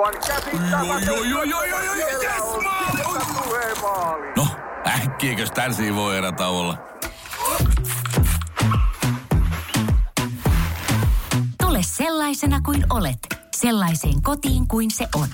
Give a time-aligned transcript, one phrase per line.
[0.00, 0.24] Aivan yes,
[3.82, 4.26] maali!
[4.36, 4.46] No,
[4.86, 6.78] äkkiäkös tän voi erä olla?
[11.62, 13.18] Tule sellaisena kuin olet,
[13.56, 15.28] sellaiseen kotiin kuin se on.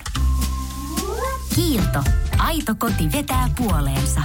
[1.55, 2.03] Kiilto.
[2.39, 4.21] Aito koti vetää puoleensa.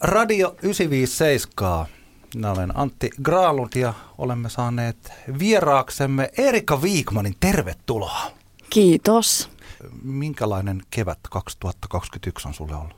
[0.00, 1.86] Radio 957.
[2.34, 7.34] Minä olen Antti Graalund ja olemme saaneet vieraaksemme Erika Viikmanin.
[7.40, 8.30] Tervetuloa.
[8.70, 9.57] Kiitos.
[10.02, 12.96] Minkälainen kevät 2021 on sulle ollut?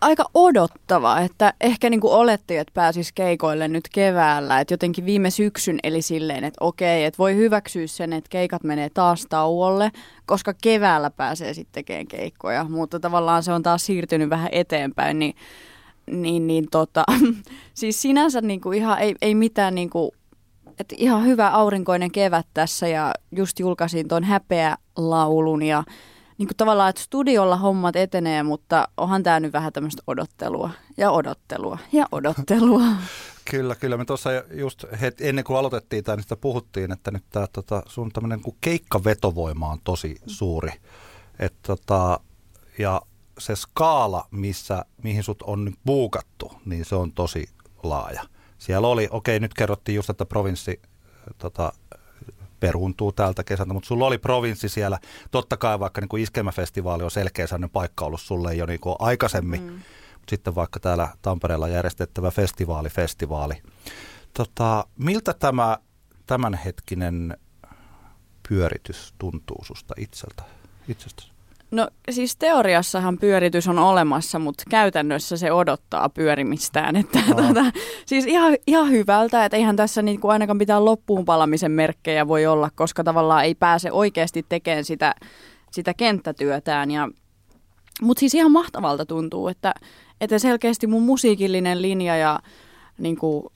[0.00, 4.60] Aika odottava, että ehkä niin kuin olettiin, että pääsis keikoille nyt keväällä.
[4.60, 8.90] Että jotenkin viime syksyn eli silleen, että okei, että voi hyväksyä sen, että keikat menee
[8.90, 9.90] taas tauolle,
[10.26, 12.64] koska keväällä pääsee sitten tekemään keikkoja.
[12.64, 15.34] Mutta tavallaan se on taas siirtynyt vähän eteenpäin, niin,
[16.10, 17.04] niin, niin tota,
[17.74, 20.10] siis sinänsä niin kuin ihan ei, ei mitään niin kuin
[20.82, 25.84] että ihan hyvä aurinkoinen kevät tässä ja just julkaisin tuon häpeä laulun ja
[26.38, 31.10] niin kuin tavallaan, että studiolla hommat etenee, mutta onhan tämä nyt vähän tämmöistä odottelua ja
[31.10, 32.82] odottelua ja odottelua.
[33.50, 33.96] Kyllä, kyllä.
[33.96, 37.82] Me tuossa just het, ennen kuin aloitettiin tämä, niin sitä puhuttiin, että nyt tämä tota,
[37.86, 40.70] sun tämmöinen keikkavetovoima on tosi suuri.
[41.38, 42.20] Et, tota,
[42.78, 43.02] ja
[43.38, 47.46] se skaala, missä, mihin sut on nyt buukattu, niin se on tosi
[47.82, 48.22] laaja.
[48.62, 50.80] Siellä oli, okei nyt kerrottiin just, että provinssi
[51.38, 51.72] tota,
[52.60, 54.98] peruuntuu tältä kesältä, mutta sulla oli provinssi siellä.
[55.30, 58.96] Totta kai vaikka niin kuin iskelmäfestivaali on selkeä sellainen paikka ollut sulle jo niin kuin
[58.98, 59.72] aikaisemmin, mm.
[59.72, 63.54] mutta sitten vaikka täällä Tampereella järjestettävä festivaali, festivaali.
[64.34, 65.78] Tota, miltä tämä
[66.26, 67.36] tämänhetkinen
[68.48, 70.42] pyöritys tuntuu susta itseltä,
[70.88, 71.31] itsestäsi?
[71.72, 76.96] No siis teoriassahan pyöritys on olemassa, mutta käytännössä se odottaa pyörimistään.
[76.96, 77.34] Että, no.
[77.34, 77.64] tuota,
[78.06, 82.70] siis ihan, ihan hyvältä, että eihän tässä niinku ainakaan mitään loppuun palamisen merkkejä voi olla,
[82.74, 85.14] koska tavallaan ei pääse oikeasti tekemään sitä,
[85.70, 86.90] sitä kenttätyötään.
[86.90, 87.08] Ja,
[88.02, 89.74] mutta siis ihan mahtavalta tuntuu, että,
[90.20, 92.40] että selkeästi mun musiikillinen linja ja
[92.98, 93.46] niin kuin,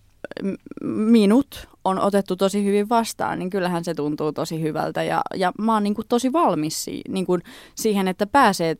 [0.83, 5.03] minut on otettu tosi hyvin vastaan, niin kyllähän se tuntuu tosi hyvältä.
[5.03, 7.43] Ja, ja mä oon niin kuin tosi valmis si, niin kuin
[7.75, 8.77] siihen, että pääsee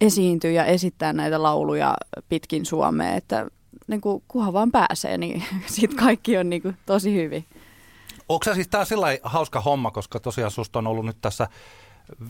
[0.00, 1.94] esiintyä ja esittää näitä lauluja
[2.28, 3.14] pitkin Suomea.
[3.14, 3.46] Että
[3.86, 7.44] niin kuin, kunhan vaan pääsee, niin sitten kaikki on niin kuin tosi hyvin.
[8.28, 11.48] Onko se siis tämä sellainen hauska homma, koska tosiaan susta on ollut nyt tässä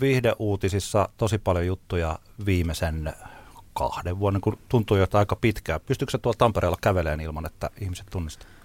[0.01, 3.13] viihdeuutisissa tosi paljon juttuja viimeisen
[3.73, 5.81] kahden vuoden, kun tuntuu jo aika pitkään.
[5.87, 8.58] Pystyykö se tuolla Tampereella kävelemään ilman, että ihmiset tunnistavat?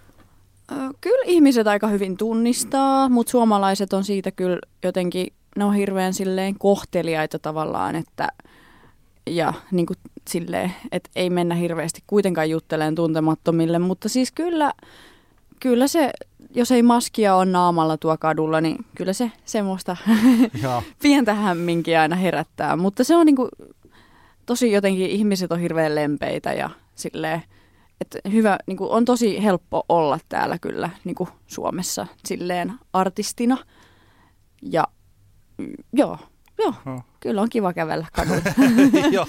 [1.02, 6.60] Kyllä ihmiset aika hyvin tunnistaa, mutta suomalaiset on siitä kyllä jotenkin, ne on hirveän silleen
[6.60, 8.28] kohteliaita tavallaan, että
[9.30, 9.98] ja niin kuin
[10.30, 14.74] silleen, että ei mennä hirveästi kuitenkaan jutteleen tuntemattomille, mutta siis kyllä,
[15.60, 16.12] kyllä se,
[16.56, 19.98] jos ei maskia on naamalla tuo kadulla, niin kyllä se semmoista
[21.04, 23.50] pientä hämminkiä aina herättää, mutta se on niin kuin,
[24.46, 27.44] tosi jotenkin ihmiset on hirveän lempeitä ja silleen,
[28.02, 33.58] että hyvä, niin kuin on tosi helppo olla täällä kyllä niin kuin Suomessa silleen artistina.
[34.62, 34.88] Ja
[35.58, 36.18] mm, joo,
[36.58, 37.02] joo, no.
[37.20, 38.42] kyllä on kiva kävellä kadulla.
[39.12, 39.28] joo,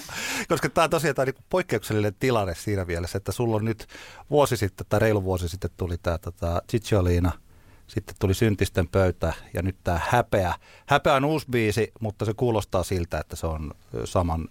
[0.49, 3.87] koska tämä on tosiaan tämä niin poikkeuksellinen tilanne siinä mielessä, että sulla on nyt
[4.31, 7.33] vuosi sitten tai reilu vuosi sitten tuli tämä tota, Cicciolina–
[7.87, 10.55] sitten tuli Syntisten pöytä ja nyt tämä Häpeä.
[10.87, 13.75] Häpeä on uusi biisi, mutta se kuulostaa siltä, että se on
[14.05, 14.49] saman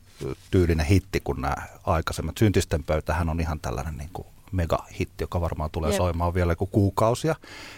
[0.51, 2.37] tyylinen hitti kuin nämä aikaisemmat.
[2.37, 5.97] Syntisten pöytähän on ihan tällainen niin kuin megahitti, joka varmaan tulee Jep.
[5.97, 7.35] soimaan vielä joku kuukausia.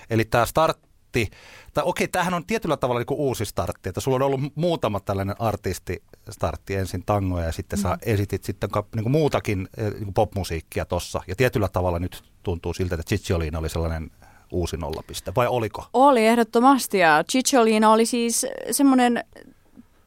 [0.09, 1.31] Eli tämä startti,
[1.73, 4.99] tai okei, tämähän on tietyllä tavalla niin kuin uusi startti, että sulla on ollut muutama
[4.99, 7.83] tällainen artisti startti, ensin tangoja ja sitten mm.
[7.83, 11.21] sä esitit sitten niin kuin muutakin niin kuin popmusiikkia tossa.
[11.27, 14.11] Ja tietyllä tavalla nyt tuntuu siltä, että Cicciolina oli sellainen
[14.51, 15.85] uusi nollapiste, vai oliko?
[15.93, 19.23] Oli ehdottomasti, ja Cicciolina oli siis semmoinen,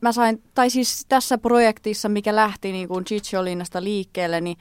[0.01, 4.57] mä sain, tai siis tässä projektissa, mikä lähti niin kuin Cicciolinasta liikkeelle, niin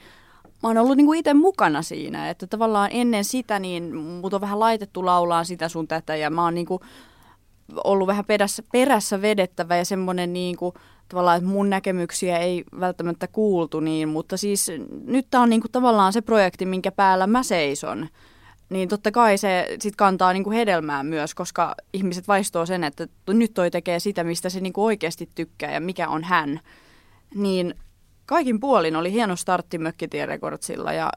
[0.62, 4.40] mä oon ollut niin kuin itse mukana siinä, että tavallaan ennen sitä niin mut on
[4.40, 6.80] vähän laitettu laulaan sitä sun tätä, ja mä oon niin kuin
[7.84, 10.74] ollut vähän perässä, perässä vedettävä ja semmoinen niin kuin,
[11.08, 14.70] tavallaan, että mun näkemyksiä ei välttämättä kuultu niin, mutta siis
[15.04, 18.08] nyt tämä on niin kuin tavallaan se projekti, minkä päällä mä seison
[18.68, 23.54] niin totta kai se sit kantaa niinku hedelmää myös, koska ihmiset vaistoo sen, että nyt
[23.54, 26.60] toi tekee sitä, mistä se niinku oikeasti tykkää ja mikä on hän.
[27.34, 27.74] Niin
[28.26, 31.12] kaikin puolin oli hieno startti Mökkitie Recordsilla ja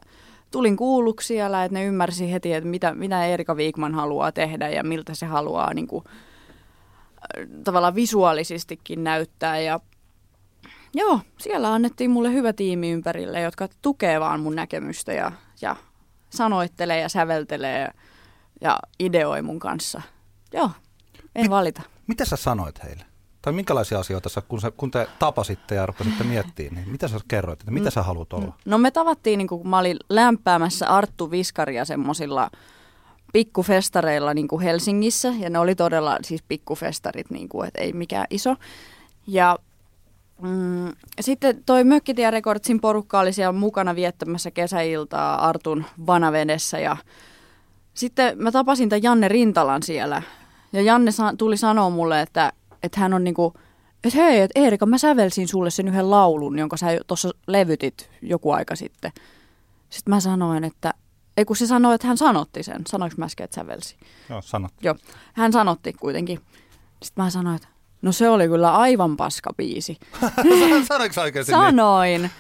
[0.51, 4.83] tulin kuulluksi siellä, että ne ymmärsi heti, että mitä, mitä Erika Viikman haluaa tehdä ja
[4.83, 6.03] miltä se haluaa niinku,
[7.63, 9.79] tavallaan visuaalisestikin näyttää ja
[10.93, 15.31] Joo, siellä annettiin mulle hyvä tiimi ympärille, jotka tukee vaan mun näkemystä ja,
[15.61, 15.75] ja
[16.31, 17.91] sanoittelee ja säveltelee
[18.61, 20.01] ja ideoi mun kanssa.
[20.53, 20.69] Joo,
[21.35, 21.81] en Mit, valita.
[22.07, 23.05] Mitä sä sanoit heille?
[23.41, 27.19] Tai minkälaisia asioita sä, kun, sä, kun te tapasitte ja rupesitte miettimään, niin mitä sä
[27.27, 28.53] kerroit, että mitä sä haluat olla?
[28.65, 32.49] No me tavattiin, niin kun mä olin lämpäämässä Arttu Viskaria semmoisilla
[33.33, 35.27] pikkufestareilla niin kuin Helsingissä.
[35.39, 38.55] Ja ne oli todella siis pikkufestarit, niin kuin, että ei mikään iso.
[39.27, 39.57] Ja
[40.41, 40.91] mm,
[41.21, 46.79] sitten toi Mökkitie Recordsin porukka oli siellä mukana viettämässä kesäiltaa Artun vanavedessä.
[46.79, 46.97] Ja
[47.93, 50.21] sitten mä tapasin tämän Janne Rintalan siellä.
[50.73, 52.53] Ja Janne sa- tuli sanoa mulle, että,
[52.83, 53.53] että hän on niinku,
[54.03, 58.51] että hei, että Eerika, mä sävelsin sulle sen yhden laulun, jonka sä tuossa levytit joku
[58.51, 59.11] aika sitten.
[59.89, 60.93] Sitten mä sanoin, että,
[61.37, 62.81] ei kun se sanoi, että hän sanotti sen.
[62.87, 63.95] Sanoinko mä äsken, että sävelsi?
[64.29, 64.73] Joo, sanot.
[64.81, 64.95] Joo,
[65.33, 66.39] hän sanotti kuitenkin.
[67.03, 67.67] Sitten mä sanoin, että
[68.01, 69.97] no se oli kyllä aivan paska biisi.
[70.87, 71.61] Sanoinko sä oikeasti niin?
[71.61, 72.31] Sanoin.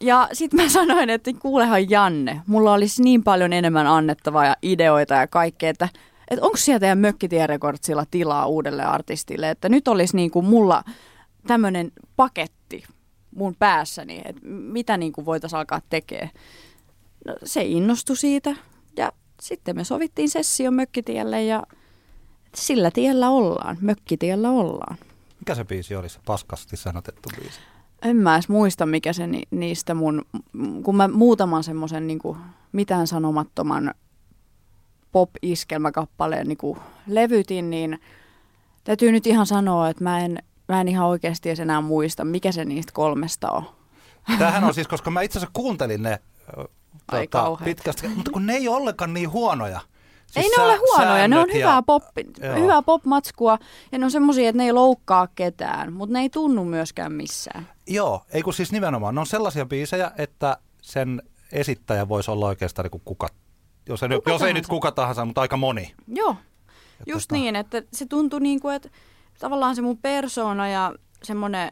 [0.00, 5.14] Ja sitten mä sanoin, että kuulehan Janne, mulla olisi niin paljon enemmän annettavaa ja ideoita
[5.14, 5.88] ja kaikkea, että,
[6.30, 10.84] että onko siellä teidän Mökkitierekordsilla tilaa uudelle artistille, että nyt olisi niin kuin mulla
[11.46, 12.84] tämmöinen paketti
[13.34, 16.30] mun päässäni, että mitä niin kuin voitaisiin alkaa tekemään.
[17.26, 18.56] No, se innostui siitä
[18.96, 21.62] ja sitten me sovittiin sessio Mökkitielle ja
[22.54, 24.96] sillä tiellä ollaan, Mökkitiellä ollaan.
[25.40, 27.60] Mikä se biisi oli, se paskasti sanotettu biisi?
[28.02, 30.22] En mä edes muista, mikä se ni, niistä mun,
[30.82, 32.20] kun mä muutaman semmoisen niin
[32.72, 33.94] mitään sanomattoman
[35.12, 38.00] pop-iskelmäkappaleen niin levytin, niin
[38.84, 42.52] täytyy nyt ihan sanoa, että mä en, mä en ihan oikeasti edes enää muista, mikä
[42.52, 43.64] se niistä kolmesta on.
[44.38, 46.20] Tämähän on siis, koska mä itse asiassa kuuntelin ne
[47.08, 47.64] Ai kauheat.
[47.64, 49.80] pitkästi, mutta kun ne ei ole ollenkaan niin huonoja.
[50.34, 52.02] Siis ei ne ole huonoja, ne on ja- hyvää, pop,
[52.42, 52.54] Joo.
[52.56, 53.58] hyvää pop-matskua
[53.92, 57.68] ja ne on semmoisia, että ne ei loukkaa ketään, mutta ne ei tunnu myöskään missään.
[57.86, 61.22] Joo, ei kun siis nimenomaan, ne on sellaisia biisejä, että sen
[61.52, 63.28] esittäjä voisi olla oikeastaan niin kuka,
[63.88, 64.58] jos ei, nyt, Kuka jos ei tahansa.
[64.58, 65.94] nyt kuka tahansa, mutta aika moni.
[66.08, 66.36] Joo,
[67.06, 68.88] just tota- niin, että se tuntui niin kuin, että
[69.38, 71.68] tavallaan se mun persoona ja semmoinen,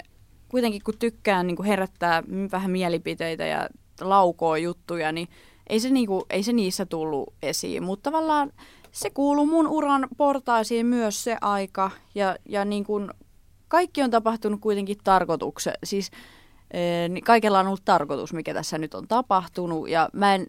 [0.49, 2.23] kuitenkin kun tykkään niin kuin herättää
[2.53, 3.69] vähän mielipiteitä ja
[4.01, 5.29] laukoo juttuja, niin
[5.73, 7.83] ei se, niin kuin, ei se niissä tullut esiin.
[7.83, 8.53] Mutta tavallaan
[8.91, 13.11] se kuuluu mun uran portaisiin myös se aika ja, ja niin kuin
[13.69, 16.11] kaikki on tapahtunut kuitenkin tarkoituksen, siis
[16.71, 20.47] eh, kaikella on ollut tarkoitus, mikä tässä nyt on tapahtunut ja mä en,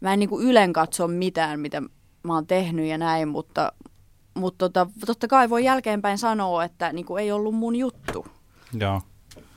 [0.00, 1.82] mä en niin kuin ylen katso mitään, mitä
[2.22, 3.72] mä oon tehnyt ja näin, mutta,
[4.34, 8.26] mutta tota, totta kai voi jälkeenpäin sanoa, että niin kuin ei ollut mun juttu.
[8.80, 9.02] Joo,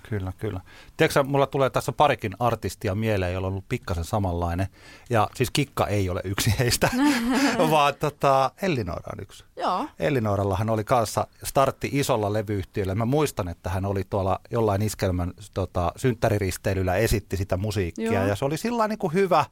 [0.09, 0.61] kyllä, kyllä.
[0.97, 4.67] Tiedätkö mulla tulee tässä parikin artistia mieleen, jolla on ollut pikkasen samanlainen.
[5.09, 6.89] Ja siis Kikka ei ole yksi heistä,
[7.71, 9.43] vaan tota, Ellinora on yksi.
[9.55, 9.87] Joo.
[9.99, 12.95] Ellinoorallahan oli kanssa startti isolla levyyhtiöllä.
[12.95, 18.27] Mä muistan, että hän oli tuolla jollain iskelmän tota, synttäriristeilyllä esitti sitä musiikkia Joo.
[18.27, 19.45] ja se oli sillä niin kuin hyvä.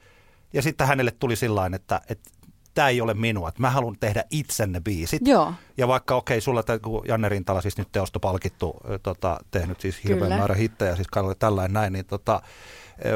[0.54, 2.30] Ja sitten hänelle tuli sillä että, että
[2.78, 5.22] tämä ei ole minua, että mä haluan tehdä itse ne biisit.
[5.28, 5.54] Joo.
[5.78, 10.04] Ja vaikka okei, sulla tämä, kun Janne Rintala siis nyt teosto palkittu, tota, tehnyt siis
[10.04, 10.38] hirveän Kyllä.
[10.38, 12.42] määrä hittejä, siis kaikille tällainen näin, niin tota,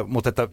[0.08, 0.48] mutta että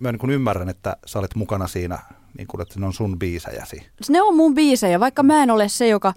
[0.00, 1.98] mä niin kuin ymmärrän, että sä olet mukana siinä,
[2.38, 3.86] niin kuin, että ne on sun biisejäsi.
[4.08, 6.14] Ne on mun biisejä, vaikka mä en ole se, joka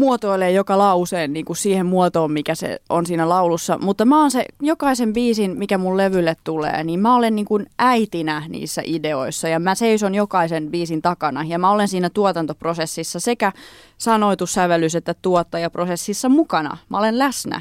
[0.00, 3.78] muotoilee joka lauseen niin kuin siihen muotoon, mikä se on siinä laulussa.
[3.78, 7.66] Mutta mä oon se jokaisen biisin, mikä mun levylle tulee, niin mä olen niin kuin
[7.78, 11.44] äitinä niissä ideoissa ja mä seison jokaisen biisin takana.
[11.44, 13.52] Ja mä olen siinä tuotantoprosessissa sekä
[13.98, 16.76] sanoitus, sävellys että tuottajaprosessissa mukana.
[16.88, 17.60] Mä olen läsnä.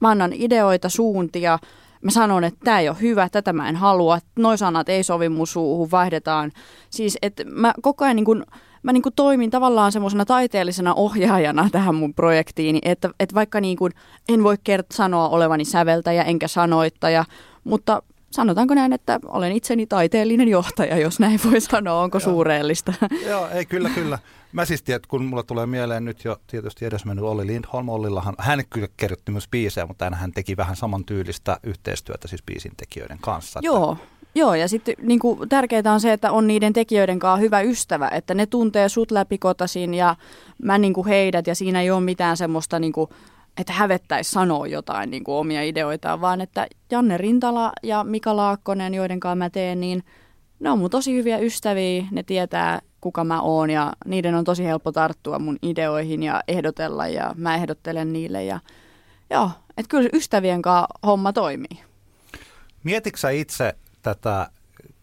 [0.00, 1.58] Mä annan ideoita, suuntia.
[2.02, 5.28] Mä sanon, että tämä ei ole hyvä, tätä mä en halua, noi sanat ei sovi
[5.28, 6.52] mun suuhun, vaihdetaan.
[6.90, 8.44] Siis, että mä koko ajan niin kun,
[8.82, 13.76] mä niin kun toimin tavallaan semmoisena taiteellisena ohjaajana tähän mun projektiin, että, että vaikka niin
[13.76, 13.90] kun,
[14.28, 17.24] en voi kert- sanoa olevani säveltäjä enkä sanoittaja,
[17.64, 22.92] mutta sanotaanko näin, että olen itseni taiteellinen johtaja, jos näin voi sanoa, onko suureellista?
[23.28, 24.18] Joo, ei kyllä, kyllä.
[24.52, 28.62] Mä siis tiedän, kun mulla tulee mieleen nyt jo tietysti edesmennyt Olli Lindholm, Ollillahan, hän
[28.70, 33.60] kyllä kirjoitti myös biisejä, mutta hän teki vähän samantyylistä yhteistyötä siis biisin tekijöiden kanssa.
[33.62, 33.96] Joo,
[34.38, 38.08] joo ja sitten niin kuin, tärkeää on se, että on niiden tekijöiden kanssa hyvä ystävä,
[38.08, 40.16] että ne tuntee sut läpikotasin ja
[40.62, 43.10] mä niin kuin heidät ja siinä ei ole mitään semmoista, niin kuin,
[43.60, 48.94] että hävettäisi sanoa jotain niin kuin omia ideoitaan, vaan että Janne Rintala ja Mika Laakkonen,
[48.94, 50.02] joiden kanssa mä teen, niin
[50.60, 54.64] ne on mun tosi hyviä ystäviä, ne tietää kuka mä oon ja niiden on tosi
[54.64, 58.60] helppo tarttua mun ideoihin ja ehdotella ja mä ehdottelen niille ja
[59.30, 61.78] joo, että kyllä ystävien kanssa homma toimii.
[62.84, 64.50] Mietitkö itse tätä,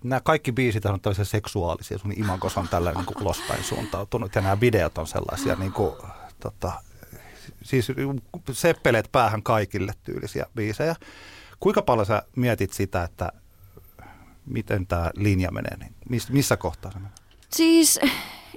[0.03, 4.59] nämä kaikki biisit on tällaisia seksuaalisia, sun imagos on tällä niin ulospäin suuntautunut ja nämä
[4.59, 5.95] videot on sellaisia niin kuin,
[6.39, 6.71] tota,
[7.63, 7.87] siis
[8.51, 10.95] seppeleet päähän kaikille tyylisiä biisejä.
[11.59, 13.31] Kuinka paljon sä mietit sitä, että
[14.45, 17.11] miten tämä linja menee, niin miss, missä kohtaa se menee?
[17.49, 17.99] Siis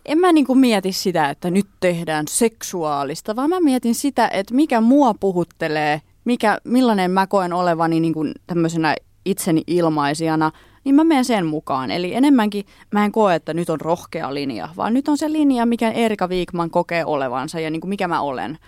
[0.04, 4.80] en mä niinku mieti sitä, että nyt tehdään seksuaalista, vaan mä mietin sitä, että mikä
[4.80, 10.50] mua puhuttelee, mikä, millainen mä koen olevani niinku tämmöisenä itseni ilmaisijana,
[10.84, 11.90] niin mä menen sen mukaan.
[11.90, 15.66] Eli enemmänkin mä en koe, että nyt on rohkea linja, vaan nyt on se linja,
[15.66, 18.58] mikä Erika Wigman kokee olevansa ja niinku mikä mä olen.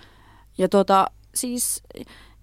[0.59, 1.83] Ja tota, siis,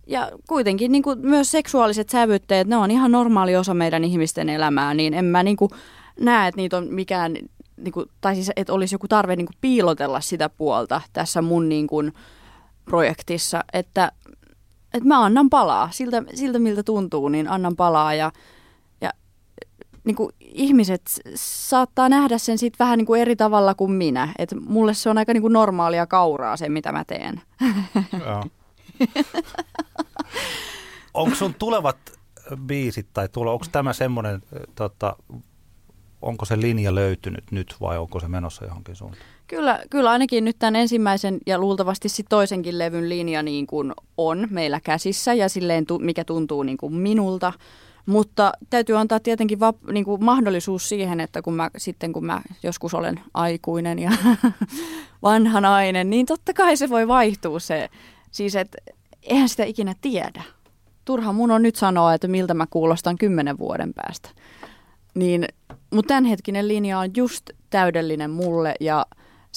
[0.07, 4.93] ja kuitenkin niin kuin myös seksuaaliset sävytteet, ne on ihan normaali osa meidän ihmisten elämää,
[4.93, 5.71] niin en mä niin kuin
[6.19, 7.33] näe, että niitä on mikään,
[7.77, 11.69] niin kuin, tai siis että olisi joku tarve niin kuin piilotella sitä puolta tässä mun
[11.69, 12.13] niin kuin
[12.85, 14.11] projektissa, että,
[14.93, 18.31] että mä annan palaa, siltä, siltä miltä tuntuu, niin annan palaa ja,
[19.01, 19.09] ja
[20.03, 21.01] niin kuin ihmiset
[21.35, 25.17] saattaa nähdä sen sit vähän niin kuin eri tavalla kuin minä, että mulle se on
[25.17, 27.41] aika niin kuin normaalia kauraa se, mitä mä teen.
[31.13, 31.97] Onko sun tulevat
[32.65, 34.41] biisit tai tule, onko tämä semmoinen,
[34.75, 35.15] tota,
[36.21, 39.25] onko se linja löytynyt nyt vai onko se menossa johonkin suuntaan?
[39.47, 44.47] Kyllä, kyllä ainakin nyt tämän ensimmäisen ja luultavasti sitten toisenkin levyn linja niin kuin on
[44.51, 47.53] meillä käsissä ja silleen mikä tuntuu niin kuin minulta.
[48.05, 52.41] Mutta täytyy antaa tietenkin vap, niin kuin mahdollisuus siihen, että kun mä, sitten kun mä
[52.63, 54.11] joskus olen aikuinen ja
[55.23, 57.89] vanha nainen, niin totta kai se voi vaihtua se.
[58.31, 58.77] Siis että
[59.23, 60.43] eihän sitä ikinä tiedä.
[61.05, 64.29] Turha mun on nyt sanoa, että miltä mä kuulostan kymmenen vuoden päästä.
[65.13, 65.45] Niin,
[65.93, 69.05] mutta tämänhetkinen linja on just täydellinen mulle ja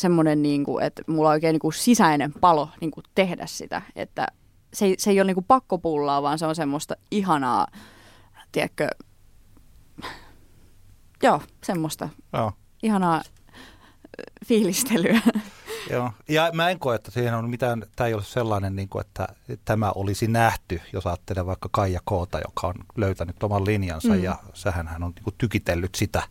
[0.00, 3.83] semmoinen, niin kuin, että mulla on oikein niin kuin sisäinen palo niin kuin tehdä sitä.
[3.97, 4.26] Että
[4.75, 7.66] se, ei, se ei ole niin kuin pakkopullaa, vaan se on semmoista ihanaa,
[8.52, 8.88] tiedätkö,
[11.23, 12.52] joo, semmoista joo.
[12.83, 13.23] ihanaa
[14.47, 15.21] fiilistelyä.
[15.90, 19.00] Joo, ja mä en koe, että siihen on mitään, tämä ei ole sellainen, niin kuin,
[19.07, 19.28] että
[19.64, 24.23] tämä olisi nähty, jos ajattelee vaikka Kaija Koota, joka on löytänyt oman linjansa, mm.
[24.23, 26.23] ja sähän hän on niin kuin, tykitellyt sitä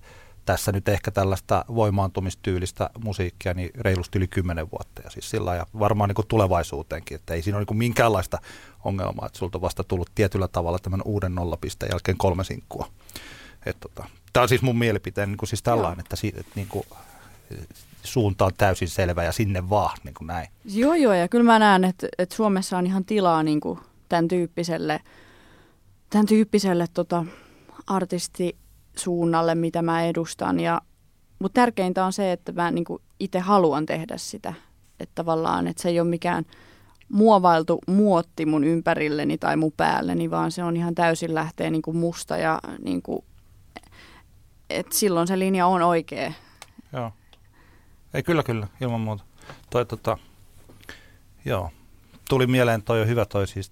[0.49, 5.01] tässä nyt ehkä tällaista voimaantumistyylistä musiikkia niin reilusti yli kymmenen vuotta.
[5.01, 8.37] Ja siis sillä ja varmaan niin kuin tulevaisuuteenkin, että ei siinä ole niin kuin minkäänlaista
[8.83, 12.87] ongelmaa, että sulta on vasta tullut tietyllä tavalla tämän uuden nollapisteen jälkeen kolme sinkkua.
[13.79, 16.01] tota, tämä on siis mun mielipiteen niin kuin siis tällainen, Joo.
[16.05, 16.85] että, siitä, että niin kuin,
[18.03, 20.47] suunta on täysin selvä ja sinne vaan, niin kuin näin.
[20.65, 23.79] Joo, joo, ja kyllä mä näen, että, että Suomessa on ihan tilaa niin kuin
[24.09, 25.01] tämän tyyppiselle,
[26.09, 27.25] tämän tyyppiselle tota,
[28.89, 30.59] artistisuunnalle, mitä mä edustan.
[30.59, 30.81] Ja,
[31.39, 32.85] mutta tärkeintä on se, että mä niin
[33.19, 34.53] itse haluan tehdä sitä.
[34.99, 36.45] Että tavallaan, että se ei ole mikään
[37.09, 42.37] muovailtu muotti mun ympärilleni tai mun päälleni, vaan se on ihan täysin lähtee niin musta
[42.37, 43.23] ja niin kuin,
[44.69, 46.33] että silloin se linja on oikea.
[46.93, 47.11] Joo.
[48.13, 49.23] Ei kyllä, kyllä, ilman muuta.
[49.69, 50.17] Toi, tota,
[51.45, 51.71] joo.
[52.29, 53.71] Tuli mieleen toi on hyvä toi siis,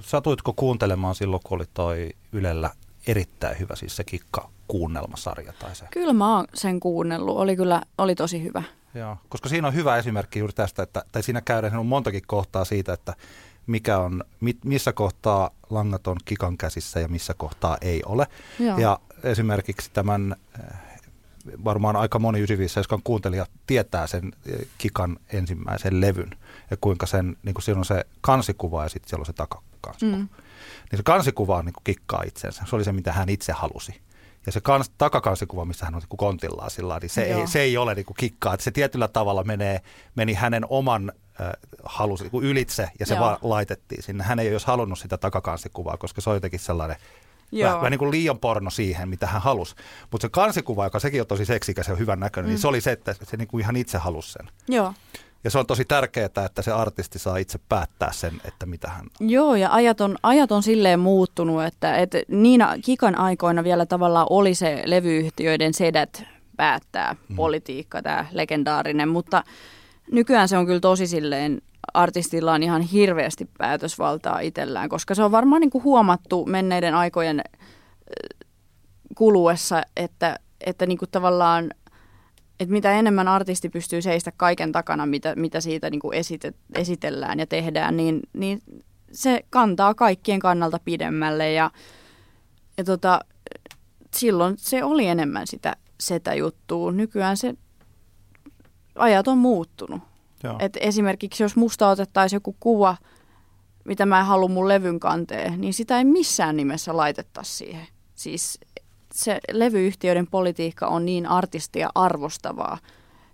[0.00, 2.70] satuitko kuuntelemaan silloin, kun oli toi Ylellä
[3.08, 5.86] erittäin hyvä, siis se kikka kuunnelmasarja tai se?
[5.90, 8.62] Kyllä mä oon sen kuunnellut, oli kyllä, oli tosi hyvä.
[8.94, 12.64] Joo, koska siinä on hyvä esimerkki juuri tästä, että, tai siinä käydään on montakin kohtaa
[12.64, 13.14] siitä, että
[13.66, 14.24] mikä on,
[14.64, 18.26] missä kohtaa langat on kikan käsissä ja missä kohtaa ei ole.
[18.58, 18.78] Joo.
[18.78, 20.36] Ja esimerkiksi tämän
[21.64, 26.30] varmaan aika moni 95 kuuntelija tietää sen eh, Kikan ensimmäisen levyn
[26.70, 30.16] ja kuinka sen, niin kuin siellä on se kansikuva ja sitten siellä on se takakansikuva.
[30.16, 30.28] Mm.
[30.90, 32.62] Niin se kansikuva on niin kuin kikkaa itsensä.
[32.66, 34.00] Se oli se, mitä hän itse halusi.
[34.46, 37.76] Ja se kans, takakansikuva, missä hän on niin kontillaan sillä niin se ei, se ei
[37.76, 38.54] ole niin kuin kikkaa.
[38.54, 39.80] Että se tietyllä tavalla menee,
[40.14, 41.50] meni hänen oman äh,
[41.84, 43.24] halusi niin ylitse ja se Joo.
[43.24, 44.24] vaan laitettiin sinne.
[44.24, 46.96] Hän ei olisi halunnut sitä takakansikuvaa, koska se on jotenkin sellainen–
[47.52, 47.66] Joo.
[47.66, 49.74] Vähän, vähän niin kuin liian porno siihen, mitä hän halusi.
[50.10, 52.54] Mutta se kansikuva, joka sekin on tosi seksikäs ja hyvän näköinen, niin mm.
[52.54, 54.50] niin se oli se, että se niin kuin ihan itse halusi sen.
[54.68, 54.94] Joo.
[55.44, 59.06] Ja se on tosi tärkeää, että se artisti saa itse päättää sen, että mitä hän...
[59.20, 64.26] Joo, ja ajat on, ajat on silleen muuttunut, että, että niinä kikan aikoina vielä tavallaan
[64.30, 66.24] oli se levyyhtiöiden sedät
[66.56, 67.36] päättää mm.
[67.36, 69.44] politiikka, tämä legendaarinen, mutta
[70.12, 71.62] nykyään se on kyllä tosi silleen
[71.94, 77.42] artistilla on ihan hirveästi päätösvaltaa itsellään, koska se on varmaan niin kuin huomattu menneiden aikojen
[79.14, 81.70] kuluessa, että, että niin kuin tavallaan
[82.60, 87.38] että mitä enemmän artisti pystyy seistä kaiken takana, mitä, mitä siitä niin kuin esite, esitellään
[87.38, 88.62] ja tehdään, niin, niin
[89.12, 91.70] se kantaa kaikkien kannalta pidemmälle ja,
[92.76, 93.20] ja tota,
[94.16, 96.92] silloin se oli enemmän sitä, sitä juttua.
[96.92, 97.54] Nykyään se
[98.94, 100.02] ajat on muuttunut.
[100.58, 102.96] Et esimerkiksi jos musta otettaisiin joku kuva,
[103.84, 107.86] mitä mä en halua mun levyn kanteen, niin sitä ei missään nimessä laitettaisi siihen.
[108.14, 108.58] Siis
[109.14, 112.78] se levyyhtiöiden politiikka on niin artistia arvostavaa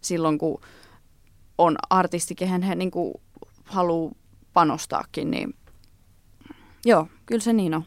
[0.00, 0.60] silloin, kun
[1.58, 2.90] on artisti, kehen he niin
[3.64, 4.14] haluaa
[4.52, 5.54] panostaakin, niin
[6.84, 7.84] joo, kyllä se niin on.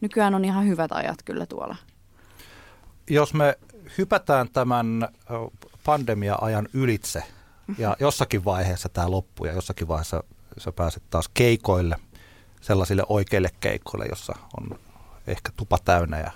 [0.00, 1.76] Nykyään on ihan hyvät ajat kyllä tuolla.
[3.10, 3.58] Jos me
[3.98, 5.08] hypätään tämän
[5.84, 7.22] pandemia-ajan ylitse
[7.78, 10.24] ja jossakin vaiheessa tämä loppuu ja jossakin vaiheessa
[10.58, 11.96] sä pääset taas keikoille,
[12.60, 14.78] sellaisille oikeille keikoille, jossa on
[15.26, 16.30] ehkä tupa täynnä ja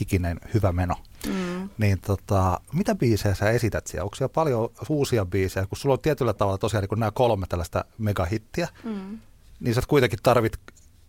[0.00, 0.94] hikinen hyvä meno.
[1.26, 1.68] Mm.
[1.78, 4.04] Niin tota, mitä biisejä sä esität siellä?
[4.04, 5.66] Onko siellä paljon uusia biisejä?
[5.66, 9.18] Kun sulla on tietyllä tavalla tosiaan niin kun nämä kolme tällaista megahittiä, mm.
[9.60, 10.52] niin sä kuitenkin tarvit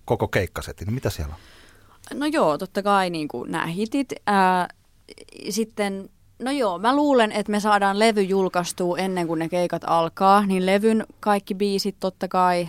[0.06, 0.86] koko keikkasetin.
[0.86, 1.40] Niin mitä siellä on?
[2.20, 4.14] No joo, totta kai niin kuin nämä hitit.
[4.28, 4.68] Ää,
[5.50, 6.10] sitten,
[6.40, 10.46] no joo, mä luulen, että me saadaan levy julkaistua ennen kuin ne keikat alkaa.
[10.46, 12.68] Niin levyn kaikki biisit totta kai.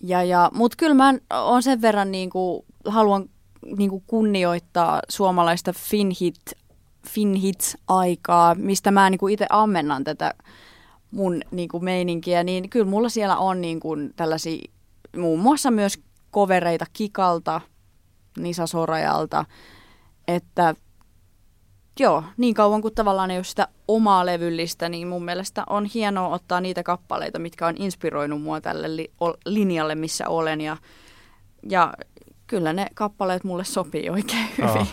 [0.00, 3.28] Ja, ja, Mutta kyllä mä on sen verran niin kuin, haluan
[3.76, 6.40] niin kuin kunnioittaa suomalaista finhit,
[7.08, 10.34] finhits-aikaa, mistä mä niin kuin itse ammennan tätä
[11.10, 14.70] mun niin kuin meininkiä, niin kyllä mulla siellä on niin kuin tällaisia
[15.16, 15.98] muun muassa myös
[16.30, 17.60] kovereita Kikalta,
[18.38, 19.44] Nisa Sorajalta,
[20.28, 20.74] että
[22.00, 26.28] joo, niin kauan kuin tavallaan ei ole sitä omaa levyllistä, niin mun mielestä on hienoa
[26.28, 29.12] ottaa niitä kappaleita, mitkä on inspiroinut mua tälle li-
[29.46, 30.76] linjalle, missä olen ja,
[31.70, 31.92] ja
[32.50, 34.86] kyllä ne kappaleet mulle sopii oikein hyvin.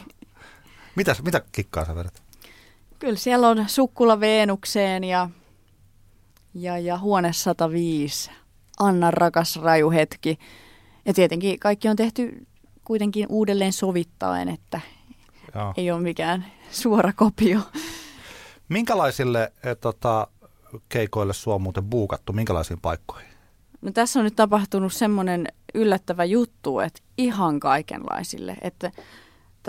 [0.96, 2.22] Mitäs, mitä kikkaa sä vedät?
[3.00, 5.30] Kyllä siellä on Sukkula Veenukseen ja,
[6.54, 8.32] ja, ja Huone 105,
[8.80, 10.40] Anna rakas raju hetki.
[11.06, 12.48] Ja tietenkin kaikki on tehty
[12.86, 14.82] kuitenkin uudelleen sovittaen, että
[15.56, 15.74] Joo.
[15.78, 17.60] ei ole mikään suora kopio.
[18.70, 20.28] Minkälaisille eh, tota,
[20.90, 22.34] keikoille sua on muuten buukattu?
[22.34, 23.30] Minkälaisiin paikkoihin?
[23.82, 25.48] No tässä on nyt tapahtunut semmoinen
[25.78, 28.56] yllättävä juttu, että ihan kaikenlaisille.
[28.62, 28.92] Että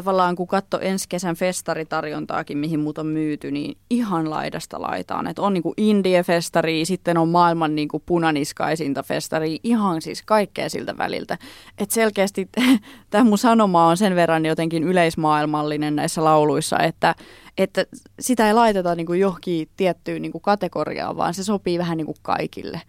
[0.03, 5.27] tavallaan kun katso ensi kesän festaritarjontaakin, mihin mut on myyty, niin ihan laidasta laitaan.
[5.27, 11.39] Että on niinku indie-festari, sitten on maailman niinku punaniskaisinta festari, ihan siis kaikkea siltä väliltä.
[11.79, 12.49] Että selkeästi
[13.11, 17.15] tämä mun sanoma on sen verran jotenkin yleismaailmallinen näissä lauluissa, että,
[17.59, 17.85] että
[18.21, 22.81] sitä ei laiteta niinku johonkin tiettyyn niinku kategoriaan, vaan se sopii vähän niinku kaikille.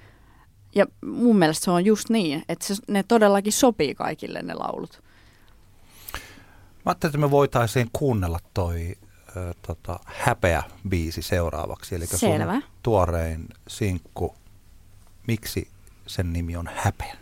[0.75, 5.03] Ja mun mielestä se on just niin, että se, ne todellakin sopii kaikille ne laulut.
[6.85, 8.95] Mä ajattelin, että me voitaisiin kuunnella toi
[9.37, 11.95] ö, tota, häpeä-biisi seuraavaksi.
[11.95, 12.53] Eli Selvä.
[12.53, 14.35] sun tuorein sinkku,
[15.27, 15.67] miksi
[16.07, 17.17] sen nimi on häpeä?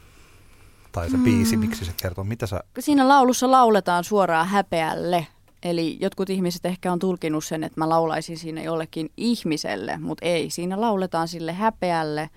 [0.92, 1.24] Tai se mm.
[1.24, 2.24] biisi, miksi se kertoo?
[2.24, 2.64] Mitä sä...
[2.80, 5.28] Siinä laulussa lauletaan suoraan häpeälle.
[5.64, 10.50] Eli jotkut ihmiset ehkä on tulkinut sen, että mä laulaisin siinä jollekin ihmiselle, mutta ei.
[10.50, 12.30] Siinä lauletaan sille häpeälle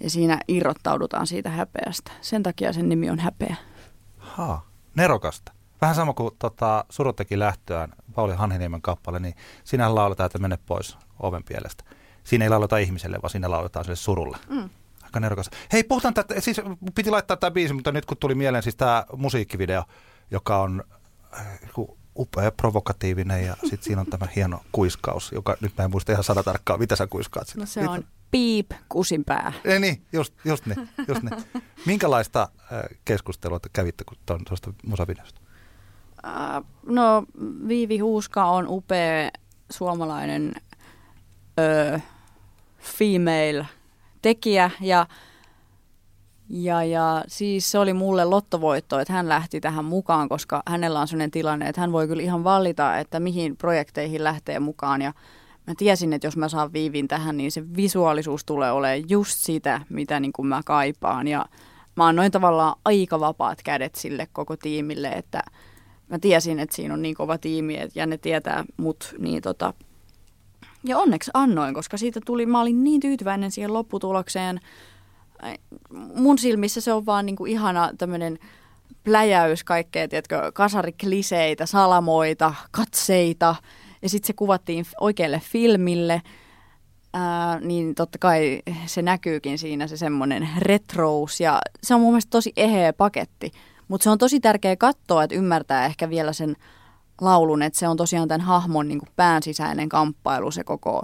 [0.00, 2.12] ja siinä irrottaudutaan siitä häpeästä.
[2.20, 3.56] Sen takia sen nimi on häpeä.
[4.18, 4.60] Ha,
[4.94, 5.52] nerokasta.
[5.80, 10.58] Vähän sama kuin tota, Surut teki lähtöään, Pauli Hanhiniemen kappale, niin siinä lauletaan, että mene
[10.66, 11.84] pois oven pielestä.
[12.24, 14.38] Siinä ei lauleta ihmiselle, vaan siinä lauletaan sille surulle.
[14.48, 14.70] Mm.
[15.02, 15.50] Aika nerokas.
[15.72, 16.60] Hei, puhutaan tätä, siis
[16.94, 19.84] piti laittaa tämä biisi, mutta nyt kun tuli mieleen siis tämä musiikkivideo,
[20.30, 20.84] joka on
[21.38, 21.60] äh,
[22.18, 26.24] upea, provokatiivinen ja sitten siinä on tämä hieno kuiskaus, joka nyt mä en muista ihan
[26.24, 28.04] sanatarkkaan, mitä sä kuiskaat No se on
[28.34, 29.52] piip kusinpää.
[29.64, 30.88] Ei niin, just, just niin.
[31.08, 31.44] Just niin.
[31.86, 34.04] Minkälaista äh, keskustelua te kävitte
[34.48, 35.40] tuosta musavideosta?
[36.26, 37.24] Äh, no
[37.68, 39.30] Viivi Huuska on upea
[39.70, 40.52] suomalainen
[41.58, 42.00] ö,
[42.78, 43.66] female
[44.22, 45.06] tekijä ja,
[46.48, 51.08] ja, ja siis se oli mulle lottovoitto, että hän lähti tähän mukaan, koska hänellä on
[51.08, 55.12] sellainen tilanne, että hän voi kyllä ihan valita, että mihin projekteihin lähtee mukaan ja
[55.66, 59.80] mä tiesin, että jos mä saan Viivin tähän, niin se visuaalisuus tulee olemaan just sitä,
[59.88, 61.46] mitä niin kuin mä kaipaan ja
[61.96, 65.42] mä annoin tavallaan aika vapaat kädet sille koko tiimille, että–
[66.08, 69.74] mä tiesin, että siinä on niin kova tiimi ja ne tietää mut, niin tota,
[70.84, 74.60] ja onneksi annoin, koska siitä tuli, mä olin niin tyytyväinen siihen lopputulokseen.
[76.14, 78.38] Mun silmissä se on vaan niin kuin ihana tämmöinen
[79.04, 83.56] pläjäys kaikkea, tiedätkö, kasarikliseitä, salamoita, katseita.
[84.04, 86.22] Ja sitten se kuvattiin oikealle filmille,
[87.12, 91.40] ää, niin totta kai se näkyykin siinä se semmoinen retrous.
[91.40, 93.52] Ja se on mun mielestä tosi eheä paketti.
[93.88, 96.56] Mutta se on tosi tärkeä katsoa, että ymmärtää ehkä vielä sen
[97.20, 101.02] laulun, että se on tosiaan tämän hahmon niin pään sisäinen kamppailu, se koko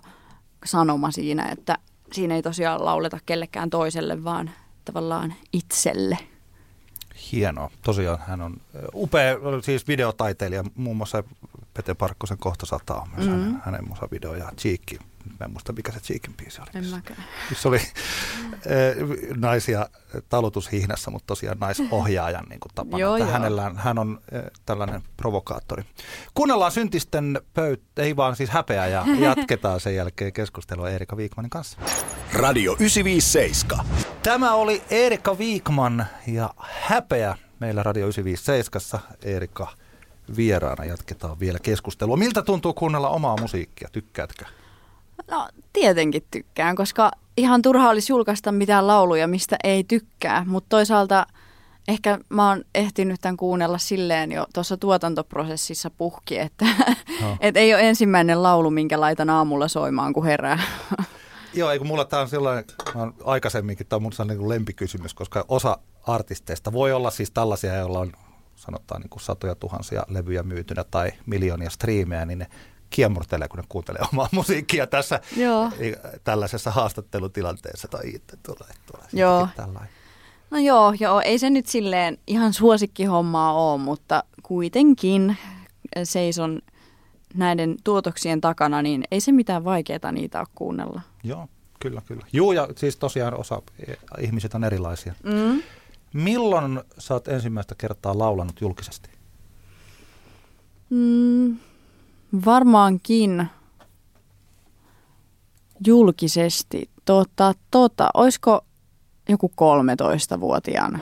[0.64, 1.78] sanoma siinä, että
[2.12, 4.50] siinä ei tosiaan lauleta kellekään toiselle, vaan
[4.84, 6.18] tavallaan itselle.
[7.32, 7.70] Hienoa.
[7.82, 8.56] Tosiaan hän on
[8.94, 11.24] upea, siis videotaiteilija, muun muassa
[11.82, 13.42] Pete Parkkosen kohta sataa myös mm-hmm.
[13.42, 14.98] hänen, hänen musavideo ja Cheekki
[15.40, 16.68] Mä en muista, mikä se Cheekin biisi oli.
[16.74, 17.24] En mäkään.
[17.54, 18.96] Se oli eh,
[19.36, 19.86] naisia
[20.28, 22.98] talutushihnassa, mutta tosiaan naisohjaajan niin kuin tapana.
[22.98, 23.28] joo, joo.
[23.28, 25.84] Hänellä, hän on eh, tällainen provokaattori.
[26.34, 31.78] Kuunnellaan syntisten pöyt, ei vaan siis häpeä ja jatketaan sen jälkeen keskustelua Erika Viikmanin kanssa.
[32.32, 33.86] Radio 957.
[34.22, 39.16] Tämä oli Erika Viikman ja häpeä meillä Radio 957.
[39.22, 39.68] Erika
[40.36, 42.16] vieraana jatketaan vielä keskustelua.
[42.16, 43.88] Miltä tuntuu kuunnella omaa musiikkia?
[43.92, 44.44] Tykkäätkö?
[45.30, 50.44] No tietenkin tykkään, koska ihan turha olisi julkaista mitään lauluja, mistä ei tykkää.
[50.46, 51.26] Mutta toisaalta
[51.88, 56.64] ehkä mä oon ehtinyt tämän kuunnella silleen jo tuossa tuotantoprosessissa puhki, että
[57.20, 57.36] No.
[57.40, 60.58] et ei ole ensimmäinen laulu, minkä laitan aamulla soimaan, kun herää.
[61.54, 62.64] Joo, ei kun mulla tämä on sellainen,
[62.94, 67.76] mä oon aikaisemminkin, tämä on mun niin lempikysymys, koska osa artisteista voi olla siis tällaisia,
[67.76, 68.12] joilla on
[68.60, 72.46] sanotaan niin kuin satoja tuhansia levyjä myytynä tai miljoonia striimejä, niin ne
[72.90, 75.70] kiemurtelee, kun ne kuuntelee omaa musiikkia tässä Joo.
[76.24, 79.48] tällaisessa haastattelutilanteessa tai itse tulee, tulee Joo.
[79.56, 79.90] tällainen.
[80.50, 85.36] No joo, joo, ei se nyt silleen ihan suosikkihommaa ole, mutta kuitenkin
[86.04, 86.62] seison
[87.34, 91.00] näiden tuotoksien takana, niin ei se mitään vaikeaa niitä ole kuunnella.
[91.22, 91.48] Joo,
[91.80, 92.26] kyllä, kyllä.
[92.32, 95.14] Juu, ja siis tosiaan osa eh, ihmiset on erilaisia.
[95.22, 95.62] Mm.
[96.14, 99.10] Milloin sä oot ensimmäistä kertaa laulanut julkisesti?
[100.90, 101.56] Mm,
[102.44, 103.46] varmaankin
[105.86, 106.90] julkisesti.
[107.04, 108.64] Tota, tota, olisiko
[109.28, 110.98] joku 13-vuotiaana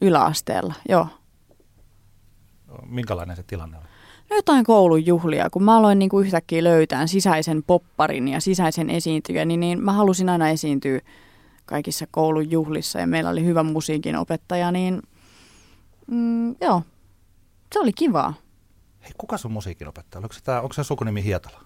[0.00, 0.74] yläasteella?
[0.88, 1.06] Joo.
[2.86, 3.86] Minkälainen se tilanne oli?
[4.30, 8.90] No jotain koulun juhlia, kun mä aloin niin kuin yhtäkkiä löytää sisäisen popparin ja sisäisen
[8.90, 11.00] esiintyjän, niin, niin mä halusin aina esiintyä
[11.66, 15.02] kaikissa koulun juhlissa ja meillä oli hyvä musiikin opettaja, niin
[16.06, 16.82] mm, joo,
[17.72, 18.34] se oli kivaa.
[19.02, 20.22] Hei, kuka sun musiikin opettaja?
[20.22, 21.60] Onko se, tää, onko se sukunimi Hietala?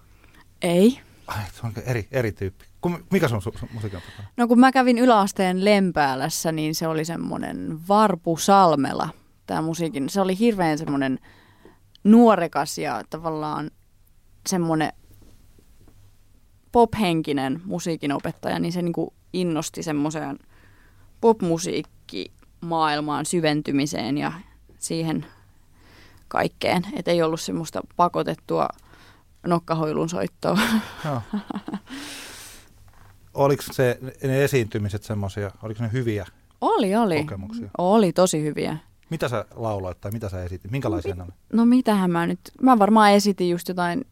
[0.61, 0.99] Ei.
[1.27, 2.65] Ai, se on eri, eri tyyppi.
[3.11, 4.27] Mikä sun su, su, musiikin opettaja?
[4.37, 9.09] No kun mä kävin yläasteen Lempäälässä, niin se oli semmoinen Varpu Salmela,
[9.47, 10.09] tämä musiikin.
[10.09, 11.19] Se oli hirveän semmoinen
[12.03, 13.71] nuorekas ja tavallaan
[14.49, 14.93] semmoinen
[16.71, 20.39] pophenkinen musiikinopettaja, niin se niinku innosti semmoiseen
[21.21, 24.31] popmusiikkimaailmaan syventymiseen ja
[24.79, 25.25] siihen
[26.27, 26.87] kaikkeen.
[26.93, 28.67] Että ei ollut semmoista pakotettua
[29.47, 30.57] nokkahoilun soittoa.
[31.05, 31.21] Joo.
[33.33, 36.25] Oliko se, ne esiintymiset semmoisia, oliko ne hyviä?
[36.61, 37.17] Oli, oli.
[37.17, 37.69] Kokemuksia.
[37.77, 38.77] Oli tosi hyviä.
[39.09, 40.71] Mitä sä lauloit tai mitä sä esitit?
[40.71, 41.31] Minkälaisia ne oli?
[41.53, 44.05] No mitähän mä nyt, mä varmaan esitin just jotain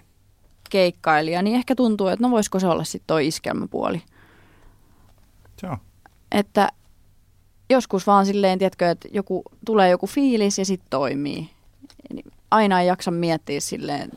[0.68, 4.02] keikkailija, niin ehkä tuntuu, että no voisiko se olla sitten toi iskelmäpuoli.
[5.62, 5.76] Joo.
[6.32, 6.68] Että
[7.70, 11.50] joskus vaan silleen, tiedätkö, että joku, tulee joku fiilis ja sitten toimii.
[12.50, 14.10] Aina ei jaksa miettiä silleen,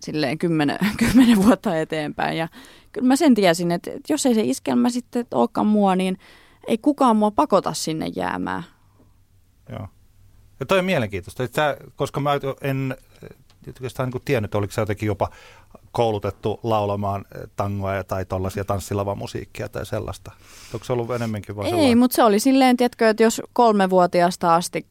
[0.00, 2.38] silleen kymmenen, kymmenen vuotta eteenpäin.
[2.38, 2.48] Ja
[2.92, 6.18] kyllä mä sen tiesin, että, että jos ei se iskelmä sitten olekaan mua, niin
[6.66, 8.64] ei kukaan mua pakota sinne jäämään.
[9.68, 9.88] Joo.
[10.60, 12.96] Ja toi on mielenkiintoista, että sä, koska mä en
[13.68, 15.28] oikeastaan niin tiennyt, oliko sä jotenkin jopa
[15.92, 17.24] koulutettu laulamaan
[17.56, 20.32] tangoa tai tuollaisia tanssilavamusiikkia tai sellaista.
[20.74, 21.98] Onko se ollut enemmänkin vaan Ei, sellainen?
[21.98, 24.86] mutta se oli silleen, tiedätkö, että jos kolmevuotiaasta asti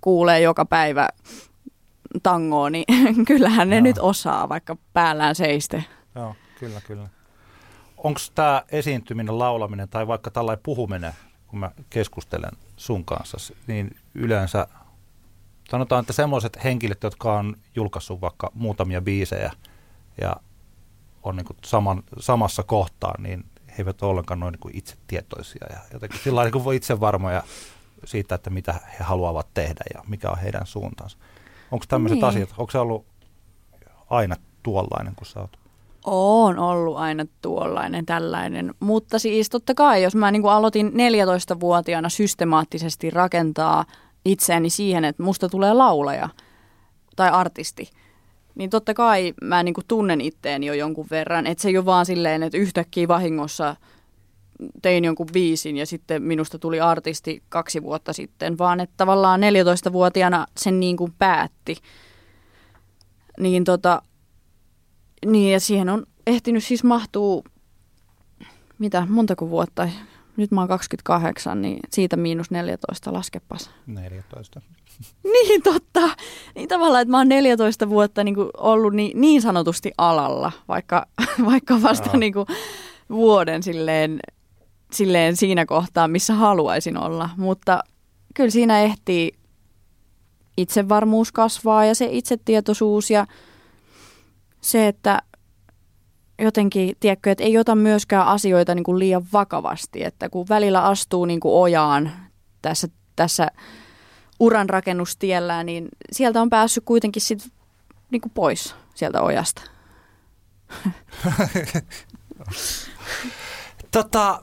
[0.00, 1.08] kuulee joka päivä
[2.22, 2.84] tangoa, niin
[3.26, 3.82] kyllähän ne Joo.
[3.82, 5.84] nyt osaa, vaikka päällään seiste.
[6.14, 7.08] Joo, kyllä, kyllä.
[7.96, 11.12] Onko tämä esiintyminen, laulaminen tai vaikka tällainen puhuminen,
[11.46, 14.66] kun mä keskustelen sun kanssa, niin yleensä
[15.70, 19.52] sanotaan, että semmoiset henkilöt, jotka on julkaissut vaikka muutamia biisejä
[20.20, 20.36] ja
[21.22, 26.20] on niin saman, samassa kohtaa, niin he eivät ole ollenkaan noin niin itsetietoisia ja jotenkin
[26.20, 27.42] sillä lailla niin itse varmoja
[28.04, 31.18] siitä, että mitä he haluavat tehdä ja mikä on heidän suuntaansa.
[31.70, 32.24] Onko tämmöiset Niin.
[32.24, 33.06] asiat, onko se ollut
[34.10, 35.56] aina tuollainen kuin sä oot?
[36.04, 42.08] On ollut aina tuollainen tällainen, mutta siis totta kai, jos mä niin kuin aloitin 14-vuotiaana
[42.08, 43.84] systemaattisesti rakentaa
[44.24, 46.28] itseäni siihen, että musta tulee laulaja
[47.16, 47.90] tai artisti,
[48.54, 51.84] niin totta kai mä niin kuin tunnen itteeni jo jonkun verran, että se ei ole
[51.84, 53.76] vaan silleen, että yhtäkkiä vahingossa
[54.82, 60.46] tein jonkun viisin ja sitten minusta tuli artisti kaksi vuotta sitten, vaan että tavallaan 14-vuotiaana
[60.56, 61.76] sen niin kuin päätti.
[63.38, 64.02] Niin tota,
[65.26, 67.44] niin ja siihen on ehtinyt siis mahtuu,
[68.78, 69.88] mitä, montako vuotta,
[70.36, 73.70] nyt mä oon 28, niin siitä miinus 14, laskepas.
[73.86, 74.60] 14.
[75.22, 76.00] Niin totta.
[76.54, 81.06] Niin tavallaan, että mä oon 14 vuotta niin ollut niin, niin sanotusti alalla, vaikka,
[81.50, 82.46] vaikka vasta niin kuin
[83.10, 84.20] vuoden silleen,
[84.92, 87.30] silleen siinä kohtaa, missä haluaisin olla.
[87.36, 87.80] Mutta
[88.34, 89.32] kyllä siinä ehtii
[90.56, 93.26] itsevarmuus kasvaa ja se itsetietoisuus ja
[94.60, 95.22] se, että
[96.40, 101.24] jotenkin, tiedätkö, että ei ota myöskään asioita niin kuin liian vakavasti, että kun välillä astuu
[101.24, 102.12] niin kuin ojaan
[102.62, 103.48] tässä, tässä
[104.40, 107.50] uranrakennustiellä, niin sieltä on päässyt kuitenkin sit
[108.10, 109.62] niin kuin pois sieltä ojasta.
[113.90, 114.42] Tota,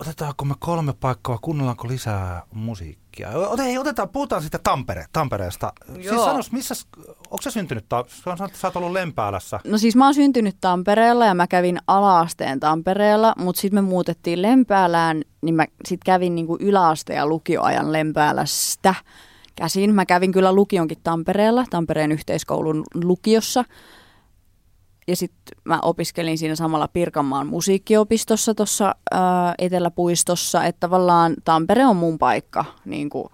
[0.00, 3.30] otetaanko me kolme paikkaa, kuunnellaanko lisää musiikkia?
[3.30, 5.72] Ot, hei, otetaan, puhutaan sitten Tampere, Tampereesta.
[5.94, 6.24] Siis Joo.
[6.24, 6.74] sanos, missä,
[7.06, 9.60] onko se syntynyt, sä, sä oot ollut Lempäälässä.
[9.64, 14.42] No siis mä oon syntynyt Tampereella ja mä kävin alaasteen Tampereella, mutta sitten me muutettiin
[14.42, 18.94] Lempäälään, niin mä sitten kävin niinku yläaste- ja lukioajan Lempäälästä
[19.54, 19.94] käsin.
[19.94, 23.64] Mä kävin kyllä lukionkin Tampereella, Tampereen yhteiskoulun lukiossa.
[25.08, 28.94] Ja sitten mä opiskelin siinä samalla Pirkanmaan musiikkiopistossa tuossa
[29.58, 32.64] Eteläpuistossa, että tavallaan Tampere on mun paikka.
[32.84, 33.28] Niin kuin,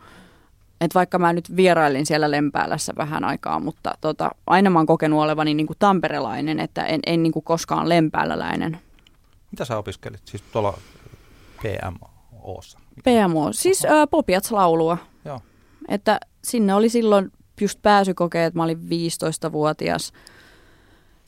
[0.80, 5.22] että vaikka mä nyt vierailin siellä Lempäälässä vähän aikaa, mutta tota, aina mä oon kokenut
[5.22, 8.80] olevani niin kuin tamperelainen, että en, en niin kuin koskaan lempääläläinen.
[9.50, 10.20] Mitä sä opiskelit?
[10.24, 10.78] Siis tuolla
[11.62, 12.78] PMOssa.
[13.04, 14.98] PMO, siis ää, Popiats-laulua.
[15.24, 15.40] Joo.
[15.88, 20.12] Että sinne oli silloin just pääsykokeet, mä olin 15-vuotias.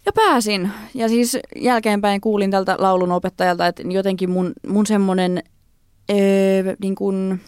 [0.06, 0.70] Ja pääsin.
[0.94, 5.42] Ja siis jälkeenpäin kuulin tältä laulun opettajalta, että jotenkin mun, mun semmonen,
[6.10, 7.38] öö, niin kun,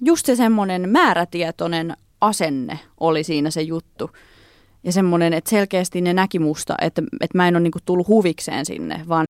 [0.00, 4.10] just se semmonen määrätietoinen asenne oli siinä se juttu.
[4.84, 8.66] Ja semmoinen, että selkeästi ne näki musta, että, että mä en ole niinku tullut huvikseen
[8.66, 9.24] sinne, vaan.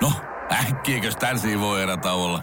[0.00, 0.12] No,
[0.52, 2.42] äkkiäkös tän voi erätä olla?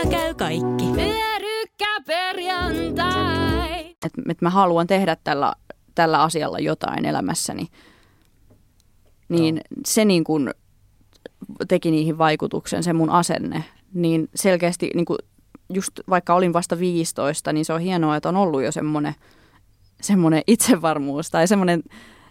[0.00, 0.84] Kotona käy kaikki.
[0.94, 3.90] Pyörykkäperjantai!
[3.90, 5.52] että, että mä haluan tehdä tällä,
[5.94, 7.66] tällä asialla jotain elämässäni.
[9.28, 9.60] Niin no.
[9.86, 10.50] se niin kuin
[11.68, 13.64] teki niihin vaikutuksen, se mun asenne.
[13.94, 15.18] Niin selkeästi, niin kuin
[15.68, 19.14] just vaikka olin vasta 15, niin se on hienoa, että on ollut jo semmoinen,
[20.00, 21.82] semmoinen itsevarmuus tai semmoinen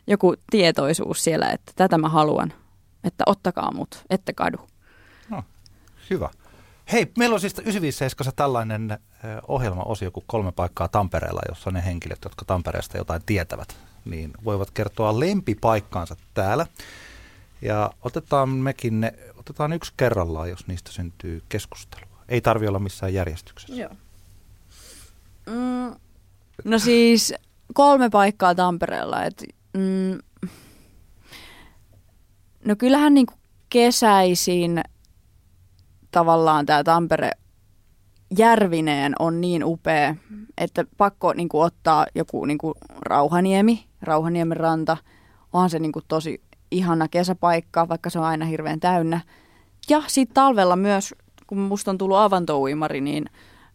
[0.08, 2.54] joku tietoisuus siellä, että tätä mä haluan.
[3.04, 4.58] Että ottakaa mut, ette kadu.
[5.30, 5.44] No,
[6.10, 6.30] hyvä.
[6.91, 8.99] Hei, meillä on siis 957 tällainen
[9.47, 15.19] ohjelmaosio kuin kolme paikkaa Tampereella, jossa ne henkilöt, jotka Tampereesta jotain tietävät, niin voivat kertoa
[15.19, 16.65] lempipaikkaansa täällä.
[17.62, 22.23] Ja otetaan mekin ne, otetaan yksi kerrallaan, jos niistä syntyy keskustelua.
[22.30, 23.75] Ei tarvi olla missään järjestyksessä.
[23.75, 23.91] Joo.
[25.45, 25.95] Mm,
[26.63, 27.34] no siis
[27.73, 29.23] kolme paikkaa Tampereella.
[29.23, 30.19] Et, mm,
[32.65, 33.34] no kyllähän niinku
[33.69, 34.82] kesäisin
[36.12, 37.32] tavallaan tämä Tampere
[38.38, 40.15] Järvineen on niin upea,
[40.58, 44.98] että pakko niinku ottaa joku niinku Rauhaniemi, Rauhaniemen ranta.
[45.54, 46.41] Onhan se niinku tosi
[46.72, 49.22] ihana kesäpaikka, vaikka se on aina hirveän täynnä.
[49.89, 51.15] Ja sitten talvella myös,
[51.48, 53.26] kun musta on tullut avantouimari, niin,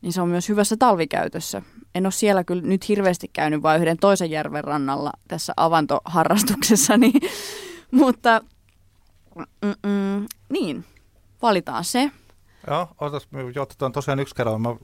[0.03, 1.63] niin se on myös hyvässä talvikäytössä.
[1.95, 7.21] En ole siellä kyllä nyt hirveästi käynyt, vaan yhden toisen järven rannalla tässä avantoharrastuksessa, niin,
[7.91, 8.41] mutta
[9.63, 10.85] mm-mm, niin,
[11.43, 12.11] valitaan se.
[12.67, 14.59] Joo, otas, me otetaan tosiaan yksi kerralla.
[14.59, 14.77] Mä,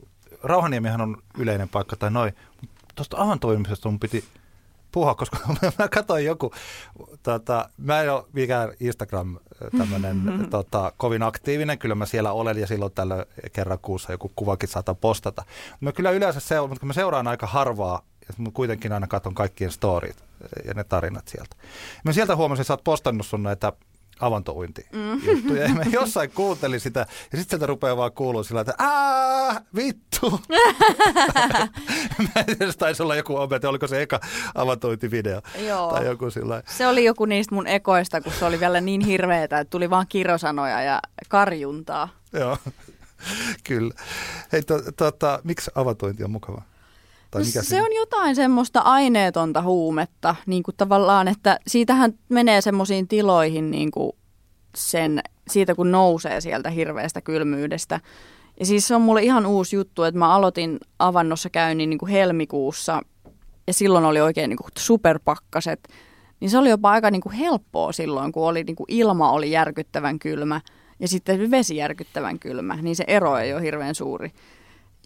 [0.43, 2.35] Rauhaniemihän on yleinen paikka tai noin.
[2.95, 4.25] Tuosta avantoimisesta mun piti
[4.93, 5.39] puhua, koska
[5.79, 6.53] mä katsoin joku,
[7.23, 9.39] tota, mä en ole mikään Instagram
[9.79, 11.79] tämmöinen tota, kovin aktiivinen.
[11.79, 15.45] Kyllä mä siellä olen ja silloin tällä kerran kuussa joku kuvakin saatan postata.
[15.81, 18.03] Mä kyllä yleensä seuraan, mutta mä seuraan aika harvaa,
[18.39, 20.25] mä kuitenkin aina katson kaikkien storit
[20.65, 21.57] ja ne tarinat sieltä.
[22.05, 23.73] Mä sieltä huomasin, että sä oot postannut sun näitä
[24.21, 25.69] avantouinti-juttuja.
[25.69, 25.75] Mm.
[25.79, 30.41] Ja mä jossain kuuntelin sitä, ja sitten sieltä rupeaa vaan kuulua sillä, että aah, vittu.
[32.19, 34.21] mä en tiedä, taisi olla joku opete, oliko se eka
[34.55, 35.41] avantouintivideo.
[35.67, 35.93] Joo.
[35.93, 39.59] Tai joku sillä Se oli joku niistä mun ekoista, kun se oli vielä niin hirveetä,
[39.59, 42.09] että tuli vaan kirosanoja ja karjuntaa.
[42.33, 42.57] Joo,
[43.65, 43.95] kyllä.
[44.53, 46.70] Hei, to, tota, miksi avatointi on mukavaa?
[47.31, 47.85] Tai No mikä se siinä?
[47.85, 54.13] on jotain semmoista aineetonta huumetta, niin kuin tavallaan, että siitähän menee semmoisiin tiloihin niin kuin
[54.75, 58.01] sen, siitä kun nousee sieltä hirveästä kylmyydestä.
[58.61, 62.13] Ja siis se on mulle ihan uusi juttu, että mä aloitin avannossa käynnin niin kuin
[62.13, 63.03] helmikuussa
[63.67, 65.89] ja silloin oli oikein niin kuin superpakkaset.
[66.41, 69.51] Niin se oli jopa aika niin kuin helppoa silloin, kun oli, niin kuin ilma oli
[69.51, 70.61] järkyttävän kylmä
[71.01, 74.33] ja sitten vesi järkyttävän kylmä, niin se ero ei ole hirveän suuri.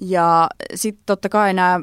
[0.00, 1.80] Ja sitten totta kai nämä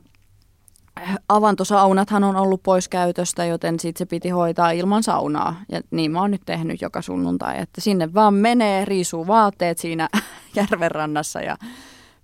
[1.29, 5.55] avantosaunathan on ollut pois käytöstä, joten sitten se piti hoitaa ilman saunaa.
[5.69, 10.09] Ja niin mä oon nyt tehnyt joka sunnuntai, että sinne vaan menee, riisuu vaatteet siinä
[10.55, 11.57] järvenrannassa ja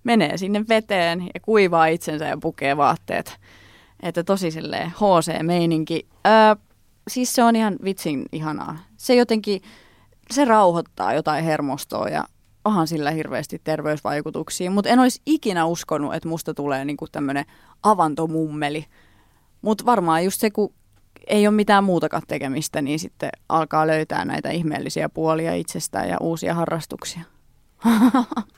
[0.04, 3.38] menee sinne veteen ja kuivaa itsensä ja pukee vaatteet.
[4.02, 6.06] Että tosi silleen HC-meininki.
[6.26, 6.56] Öö,
[7.08, 8.78] siis se on ihan vitsin ihanaa.
[8.96, 9.62] Se jotenkin,
[10.30, 12.24] se rauhoittaa jotain hermostoa ja
[12.64, 17.44] onhan sillä hirveästi terveysvaikutuksia, mutta en olisi ikinä uskonut, että musta tulee niinku tämmöinen
[17.82, 18.86] avantomummeli.
[19.62, 20.74] Mutta varmaan just se, kun
[21.26, 26.54] ei ole mitään muutakaan tekemistä, niin sitten alkaa löytää näitä ihmeellisiä puolia itsestään ja uusia
[26.54, 27.22] harrastuksia.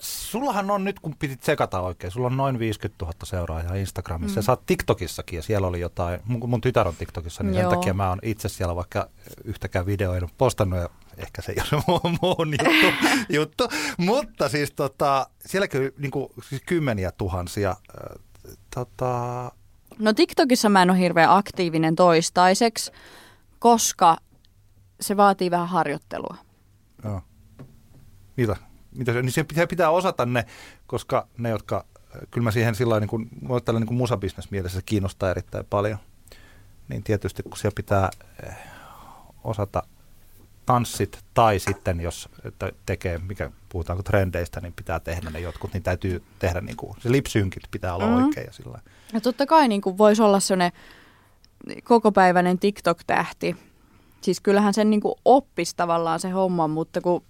[0.00, 4.34] Sullahan on nyt, kun pitit sekata oikein, sulla on noin 50 000 seuraajaa Instagramissa.
[4.34, 4.38] Mm.
[4.38, 7.70] Ja sä oot TikTokissakin ja siellä oli jotain, mun, mun tytär on TikTokissa, niin Joo.
[7.70, 9.08] sen takia mä oon itse siellä vaikka
[9.44, 12.86] yhtäkään videoa en postannut ja ehkä se ei ole mun juttu,
[13.38, 13.68] juttu.
[13.98, 17.70] Mutta siis tota, sielläkin niin kuin, siis kymmeniä tuhansia.
[17.70, 18.18] Äh,
[18.74, 19.52] tota,
[19.98, 22.92] No TikTokissa mä en ole hirveän aktiivinen toistaiseksi,
[23.58, 24.16] koska
[25.00, 26.36] se vaatii vähän harjoittelua.
[27.04, 27.20] joo.
[28.36, 28.56] Mitä?
[28.96, 30.44] Mitä se, niin se pitää, pitää osata ne,
[30.86, 31.84] koska ne, jotka,
[32.30, 33.30] kyllä mä siihen sillä niin kuin,
[33.64, 35.98] tällä niin kuin musabisnes mielessä se kiinnostaa erittäin paljon.
[36.88, 38.10] Niin tietysti kun siellä pitää
[38.46, 38.54] eh,
[39.44, 39.82] osata
[40.66, 45.82] tanssit tai sitten jos te- tekee, mikä puhutaanko trendeistä, niin pitää tehdä ne jotkut, niin
[45.82, 48.12] täytyy tehdä niin kuin, se lipsynkit pitää olla Mhm.
[48.14, 48.26] mm-hmm.
[48.26, 48.80] oikein ja sillä.
[49.12, 50.72] Ja totta kai niin kuin voisi olla sellainen
[51.84, 53.56] kokopäiväinen TikTok-tähti.
[54.20, 57.22] Siis kyllähän sen niin kuin oppisi tavallaan se homma, mutta kun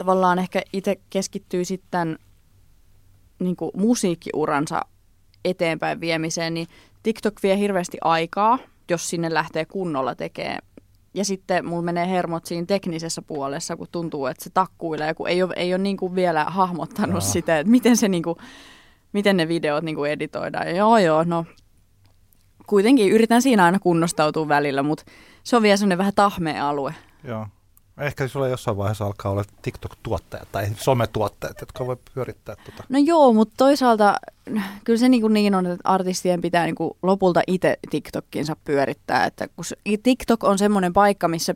[0.00, 2.18] tavallaan ehkä itse keskittyy sitten
[3.38, 4.80] niin kuin musiikkiuransa
[5.44, 6.66] eteenpäin viemiseen, niin
[7.02, 8.58] TikTok vie hirveästi aikaa,
[8.90, 10.58] jos sinne lähtee kunnolla tekemään.
[11.14, 15.42] Ja sitten mulla menee hermot siinä teknisessä puolessa, kun tuntuu, että se takkuilee, kun ei
[15.42, 17.32] ole, ei ole niin kuin vielä hahmottanut Joo.
[17.32, 18.36] sitä, että miten, se niin kuin,
[19.12, 20.66] miten ne videot niin kuin editoidaan.
[20.66, 21.44] Ja joo, joo, no
[22.66, 25.04] kuitenkin yritän siinä aina kunnostautua välillä, mutta
[25.44, 26.94] se on vielä semmoinen vähän tahmea alue.
[27.24, 27.46] Joo.
[28.00, 32.84] Ehkä sulla jossain vaiheessa alkaa olla TikTok-tuottajat tai sometuottajat, jotka voi pyörittää tuota.
[32.88, 34.16] No joo, mutta toisaalta
[34.84, 39.24] kyllä se niin, kuin niin on, että artistien pitää niin kuin lopulta itse TikTokinsa pyörittää.
[39.26, 39.64] Että kun
[40.02, 41.54] TikTok on semmoinen paikka, missä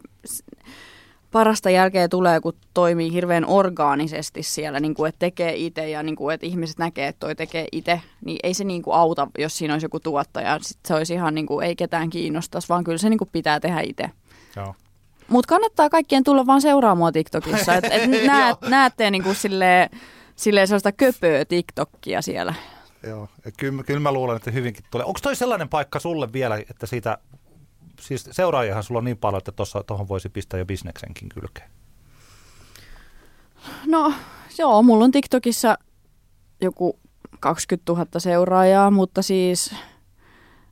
[1.32, 6.16] parasta jälkeä tulee, kun toimii hirveän orgaanisesti siellä, niin kuin, että tekee itse ja niin
[6.16, 9.58] kuin, että ihmiset näkee, että toi tekee itse, niin ei se niin kuin auta, jos
[9.58, 10.58] siinä olisi joku tuottaja.
[10.62, 13.60] Sitten se olisi ihan niin kuin, ei ketään kiinnostaisi, vaan kyllä se niin kuin pitää
[13.60, 14.10] tehdä itse.
[14.56, 14.74] Joo.
[15.28, 17.74] Mutta kannattaa kaikkien tulla vaan seuraamaan TikTokissa.
[17.74, 19.90] Et, et näet, näette niinku silleen,
[20.36, 22.54] silleen sellaista köpöä TikTokia siellä.
[23.06, 25.04] Joo, kyllä, kyllä mä luulen, että hyvinkin tulee.
[25.04, 27.18] Onko toi sellainen paikka sulle vielä, että siitä,
[28.00, 29.52] siis seuraajahan sulla on niin paljon, että
[29.86, 31.70] tuohon voisi pistää jo bisneksenkin kylkeen.
[33.86, 34.12] No
[34.58, 35.78] joo, mulla on TikTokissa
[36.60, 36.98] joku
[37.40, 39.74] 20 000 seuraajaa, mutta siis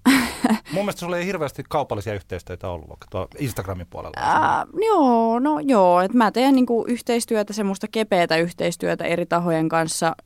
[0.73, 4.17] Mun mielestä sulla ei hirveästi kaupallisia yhteistyötä ollut vaikka tuolla Instagramin puolella.
[4.21, 10.17] ää, joo, no joo, että mä teen niinku yhteistyötä, semmoista kepeätä yhteistyötä eri tahojen kanssa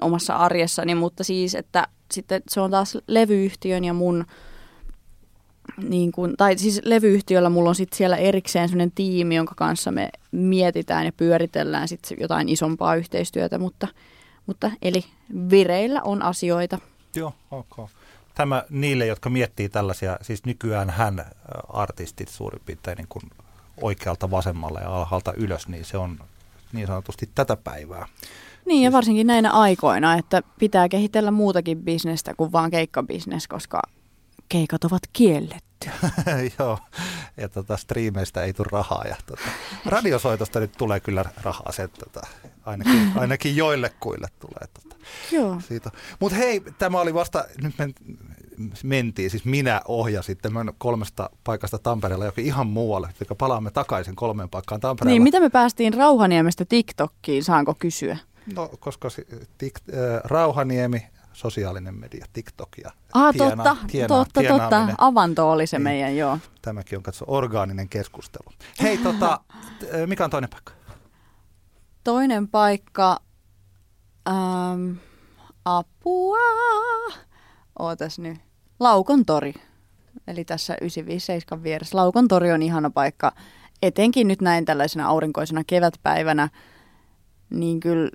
[0.00, 4.24] omassa arjessani, mutta siis, että sitten se on taas levyyhtiön ja mun
[5.88, 10.08] niin kuin, tai siis levyyhtiöllä mulla on sitten siellä erikseen sellainen tiimi, jonka kanssa me
[10.32, 13.88] mietitään ja pyöritellään sitten jotain isompaa yhteistyötä, mutta,
[14.46, 15.04] mutta eli
[15.50, 16.78] vireillä on asioita.
[17.16, 17.90] Joo, ok.
[18.40, 21.24] Tämä niille, jotka miettii tällaisia, siis nykyään hän
[21.68, 23.22] artistit suurin piirtein niin kuin
[23.80, 26.18] oikealta vasemmalle ja alhaalta ylös, niin se on
[26.72, 28.06] niin sanotusti tätä päivää.
[28.66, 33.82] Niin ja varsinkin näinä aikoina, että pitää kehitellä muutakin bisnestä kuin vaan keikkabisnes, koska
[34.48, 35.90] keikat ovat kielletty.
[36.58, 36.78] Joo,
[37.36, 39.04] ja tota, striimeistä ei tule rahaa.
[39.08, 39.42] Ja tota,
[39.86, 42.20] radiosoitosta nyt tulee kyllä rahaa, se, tota,
[42.64, 44.68] ainakin, ainakin joillekuille tulee.
[44.74, 44.96] Tota,
[45.32, 45.60] Joo.
[45.68, 45.90] siitä.
[46.20, 47.94] Mutta hei, tämä oli vasta, nyt men,
[48.82, 54.48] mentiin, siis minä ohjasin tämän kolmesta paikasta Tampereella jokin ihan muualle, eli palaamme takaisin kolmeen
[54.48, 55.12] paikkaan Tampereella.
[55.14, 58.18] Niin, mitä me päästiin Rauhaniemestä TikTokkiin, saanko kysyä?
[58.56, 59.08] No, koska
[59.58, 64.88] tik, äh, Rauhaniemi, sosiaalinen media, TikTok ja Ah, tiena- totta, tiena- totta, totta.
[64.98, 65.82] Avanto oli se Niin.
[65.82, 66.38] meidän, joo.
[66.62, 68.52] Tämäkin on katso orgaaninen keskustelu.
[68.82, 69.40] Hei, tota,
[69.78, 70.72] t- äh, mikä on toinen paikka?
[72.04, 73.20] Toinen paikka,
[74.28, 74.92] ähm,
[75.64, 76.38] apua,
[77.78, 78.38] ootas nyt,
[78.80, 79.54] Laukon tori.
[80.26, 81.96] Eli tässä 957 vieressä.
[81.96, 83.32] Laukon tori on ihana paikka,
[83.82, 86.48] etenkin nyt näin tällaisena aurinkoisena kevätpäivänä.
[87.50, 88.10] Niin kyllä,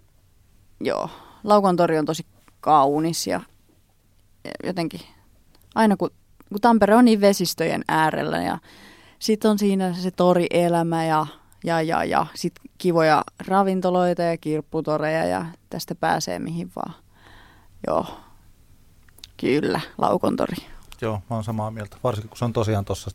[0.80, 1.10] joo,
[1.44, 2.26] Laukon tori on tosi
[2.62, 3.42] kaunis ja
[4.64, 5.02] jotenkin
[5.76, 6.10] aina kun,
[6.50, 8.58] kun Tampere on niin vesistöjen äärellä ja
[9.20, 11.28] sitten on siinä se torielämä ja,
[11.64, 16.94] ja, ja, ja sitten kivoja ravintoloita ja kirpputoreja ja tästä pääsee mihin vaan.
[17.88, 18.06] Joo,
[19.38, 20.58] kyllä, Laukontori.
[21.02, 21.98] Joo, mä oon samaa mieltä.
[22.04, 23.12] Varsinkin kun se on tosiaan tuossa,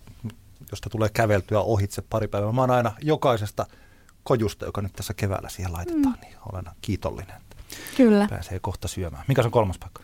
[0.71, 2.53] josta tulee käveltyä ohitse pari päivää.
[2.53, 3.67] Mä oon aina jokaisesta
[4.23, 6.21] kojusta, joka nyt tässä keväällä siihen laitetaan, mm.
[6.21, 7.41] niin olen kiitollinen,
[7.97, 8.27] Kyllä.
[8.31, 9.25] pääsee kohta syömään.
[9.29, 10.03] Mikä se on kolmas paikka?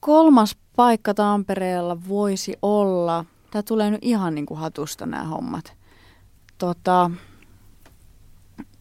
[0.00, 5.72] Kolmas paikka Tampereella voisi olla, tämä tulee nyt ihan niin kuin hatusta nämä hommat.
[6.58, 7.10] Tota,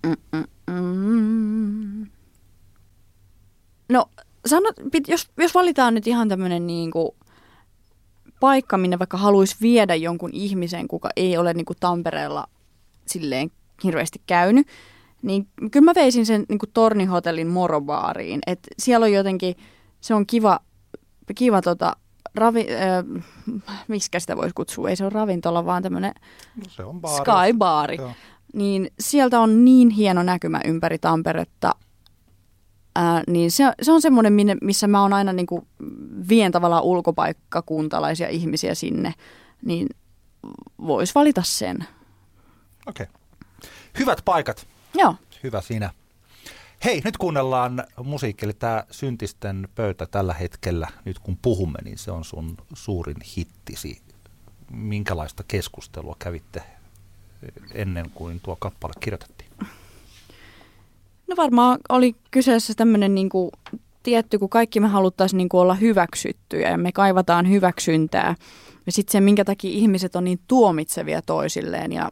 [0.06, 2.08] mm, mm, mm.
[3.90, 4.10] No,
[4.48, 7.10] sano, pit- jos, jos valitaan nyt ihan tämmöinen niin kuin
[8.40, 12.48] paikka, minne vaikka haluaisi viedä jonkun ihmisen, kuka ei ole niin kuin Tampereella
[13.08, 13.52] silleen
[13.84, 14.68] hirveästi käynyt,
[15.22, 18.40] niin kyllä mä veisin sen niin kuin Tornihotellin morobaariin.
[18.48, 19.56] Et siellä on jotenkin,
[20.02, 20.60] se on kiva,
[21.36, 21.96] kiva tota,
[22.36, 23.24] ravi, äh,
[23.88, 26.14] miskä sitä voisi kutsua, ei se ole ravintola, vaan tämmöinen
[26.56, 26.94] No.
[27.18, 27.98] Skybaari.
[27.98, 28.12] Joo.
[28.54, 31.76] Niin sieltä on niin hieno näkymä ympäri Tamperetta.
[33.00, 35.68] Ää, niin se, se on semmoinen, minne, missä mä oon aina niin kuin
[36.30, 39.14] vien tavallaan ulkopaikkakuntalaisia ihmisiä sinne.
[39.66, 39.90] Niin
[40.88, 41.86] vois valita sen.
[42.88, 43.04] Okei.
[43.10, 43.16] Okay.
[44.00, 44.68] Hyvät paikat.
[44.94, 45.16] Joo.
[45.44, 45.90] Hyvä sinä.
[46.86, 52.12] Hei, nyt kuunnellaan musiikki, eli tämä Syntisten pöytä tällä hetkellä, nyt kun puhumme, niin se
[52.12, 54.02] on sun suurin hittisi.
[54.72, 56.64] Minkälaista keskustelua kävitte
[57.74, 59.37] ennen kuin tuo kappale kirjoitettiin?
[61.28, 63.52] No varmaan oli kyseessä tämmöinen niin kuin,
[64.04, 68.36] tietty, kun kaikki me haluttaisiin niin kuin olla hyväksyttyjä ja me kaivataan hyväksyntää.
[68.86, 72.10] Ja sitten se, minkä takia ihmiset on niin tuomitsevia toisilleen ja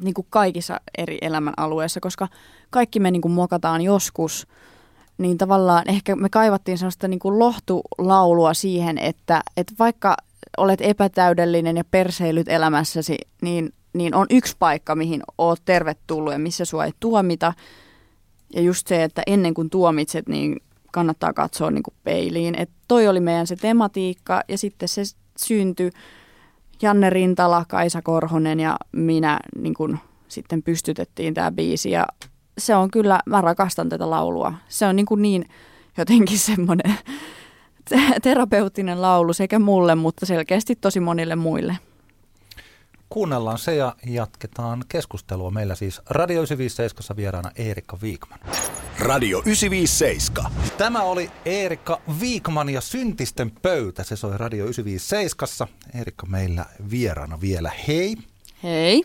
[0.00, 2.28] niin kuin kaikissa eri elämän alueissa, koska
[2.70, 4.46] kaikki me niin kuin mokataan joskus,
[5.18, 10.16] niin tavallaan ehkä me kaivattiin sellaista niin kuin lohtulaulua siihen, että, että vaikka
[10.56, 16.64] olet epätäydellinen ja perseilyt elämässäsi, niin, niin on yksi paikka, mihin oot tervetullut ja missä
[16.64, 17.52] sua ei tuomita.
[18.54, 20.56] Ja just se, että ennen kuin tuomitset, niin
[20.92, 22.54] kannattaa katsoa niin kuin peiliin.
[22.54, 25.02] Et toi oli meidän se tematiikka ja sitten se
[25.38, 25.90] syntyi
[26.82, 29.98] Janne Rintala, Kaisa Korhonen ja minä niin kuin
[30.28, 32.06] sitten pystytettiin tämä biisi ja
[32.58, 34.54] se on kyllä, mä rakastan tätä laulua.
[34.68, 35.44] Se on niin, kuin niin
[35.98, 36.94] jotenkin semmoinen
[37.88, 41.76] te- terapeuttinen laulu sekä mulle, mutta selkeästi tosi monille muille.
[43.10, 45.50] Kuunnellaan se ja jatketaan keskustelua.
[45.50, 48.38] Meillä siis Radio 957 vieraana Eerikka Viikman.
[48.98, 50.52] Radio 957.
[50.78, 54.04] Tämä oli Eerikka Viikman ja Syntisten pöytä.
[54.04, 55.74] Se soi Radio 957.
[55.94, 57.70] Eerikka meillä vieraana vielä.
[57.88, 58.16] Hei.
[58.62, 59.02] Hei.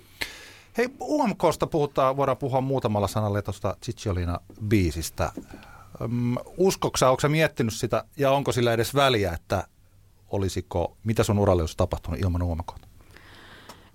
[0.77, 5.31] Hei, UMKsta puhutaan, voidaan puhua muutamalla sanalla tuosta Cicciolina-biisistä.
[6.01, 9.67] Öm, uskoksä, onko sä miettinyt sitä ja onko sillä edes väliä, että
[10.29, 12.94] olisiko, mitä sun uralle olisi tapahtunut ilman UMKta?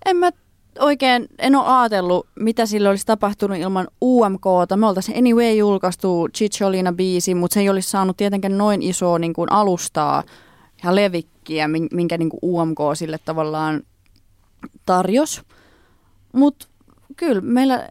[0.05, 0.31] En mä
[0.79, 4.77] oikein, en ole ajatellut, mitä sille olisi tapahtunut ilman UMKta.
[4.77, 9.33] Me oltaisiin anyway julkaistu Cicciolina biisi, mutta se ei olisi saanut tietenkään noin isoa niin
[9.33, 10.23] kuin alustaa
[10.83, 13.81] ja levikkiä, min- minkä niin kuin UMK sille tavallaan
[14.85, 15.41] tarjos.
[16.33, 16.67] Mutta
[17.17, 17.89] kyllä meillä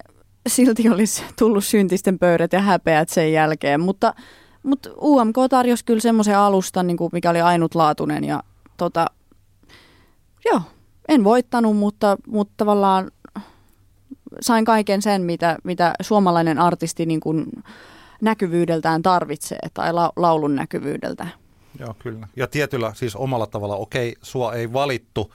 [0.49, 4.15] silti olisi tullut syntisten pöydät ja häpeät sen jälkeen, mutta,
[4.63, 8.43] mutta UMK tarjosi kyllä semmoisen alustan, niin kuin mikä oli ainutlaatuinen ja
[8.77, 9.07] tota,
[10.45, 10.63] joo,
[11.11, 13.11] en voittanut, mutta, mutta tavallaan
[14.41, 17.47] sain kaiken sen, mitä, mitä suomalainen artisti niin kuin
[18.21, 21.27] näkyvyydeltään tarvitsee tai la, laulun näkyvyydeltä.
[21.79, 22.29] Joo, kyllä.
[22.37, 25.35] Ja tietyllä siis omalla tavalla, okei, sua ei valittu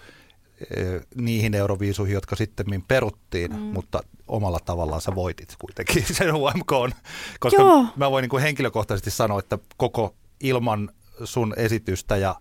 [0.76, 3.60] eh, niihin euroviisuihin, jotka sitten peruttiin, mm.
[3.60, 6.72] mutta omalla tavallaan sä voitit kuitenkin sen UMK,
[7.40, 7.86] koska Joo.
[7.96, 10.90] mä voin niin kuin henkilökohtaisesti sanoa, että koko ilman
[11.24, 12.36] sun esitystä ja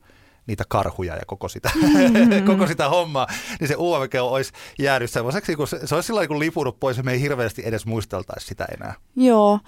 [0.47, 1.71] niitä karhuja ja koko sitä,
[2.47, 3.27] koko sitä hommaa,
[3.61, 7.03] niin se UMK olisi jäänyt semmoiseksi, kun se, se olisi sillä niin lipunut pois ja
[7.03, 8.95] me ei hirveästi edes muisteltaisi sitä enää.
[9.17, 9.59] Joo,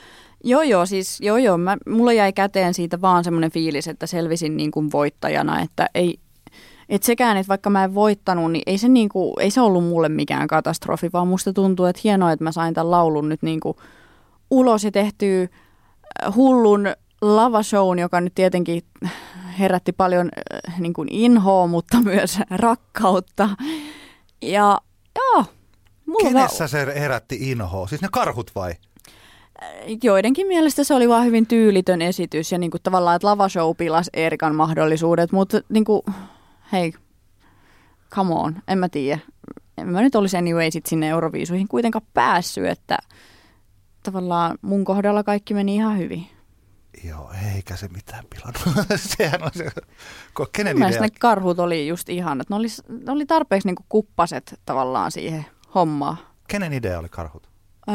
[0.44, 1.58] joo, joo, siis joo, joo.
[1.58, 6.18] Mä, mulla jäi käteen siitä vaan semmoinen fiilis, että selvisin niin kuin voittajana, että ei,
[6.88, 9.84] et sekään, että vaikka mä en voittanut, niin ei se, niin kuin, ei se ollut
[9.84, 13.60] mulle mikään katastrofi, vaan musta tuntuu, että hienoa, että mä sain tämän laulun nyt niin
[13.60, 13.76] kuin
[14.50, 15.48] ulos ja tehtyä
[16.34, 16.86] hullun
[17.22, 18.82] lavashown, joka nyt tietenkin
[19.58, 20.30] herätti paljon
[20.66, 23.48] äh, niin kuin inhoa, mutta myös rakkautta.
[24.42, 24.80] Ja
[25.16, 25.44] joo,
[26.06, 27.86] mulla Kenessä se herätti inhoa?
[27.86, 28.74] Siis ne karhut vai?
[30.02, 34.10] joidenkin mielestä se oli vaan hyvin tyylitön esitys ja niin kuin tavallaan, että lavashow pilas
[34.12, 36.02] Erikan mahdollisuudet, mutta niin kuin,
[36.72, 36.92] hei,
[38.10, 39.18] come on, en mä tiedä.
[39.78, 42.98] En mä nyt olisi anyway sit sinne Euroviisuihin kuitenkaan päässyt, että
[44.02, 46.26] tavallaan mun kohdalla kaikki meni ihan hyvin.
[47.04, 48.76] Joo, eikä se mitään pilannut.
[49.16, 49.70] Sehän on se,
[50.52, 51.00] kenen idea?
[51.00, 52.50] ne karhut oli just ihanat.
[52.50, 52.66] Ne oli,
[53.04, 56.16] ne oli tarpeeksi niin kuppaset tavallaan siihen hommaan.
[56.48, 57.48] Kenen idea oli karhut?
[57.88, 57.94] Öö,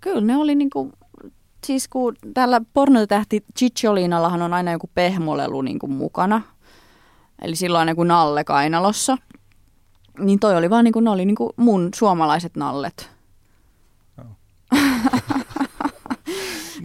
[0.00, 0.92] kyllä ne oli niinku,
[1.66, 6.42] siis kun täällä pornotähti Cicciolinallahan on aina joku pehmolelu niinku mukana.
[7.42, 9.16] Eli silloin joku nalle kainalossa.
[10.18, 13.10] Niin toi oli vaan niinku, ne oli niinku mun suomalaiset nallet.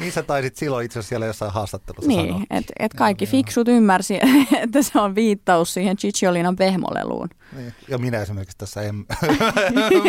[0.07, 2.41] Niin sä taisit silloin itse asiassa siellä jossain haastattelussa Niin, sanoa.
[2.49, 4.19] että et kaikki fiksut ymmärsi,
[4.63, 7.29] että se on viittaus siihen Cicciolinan pehmoleluun.
[7.55, 7.73] Niin.
[7.87, 8.95] Ja minä esimerkiksi tässä en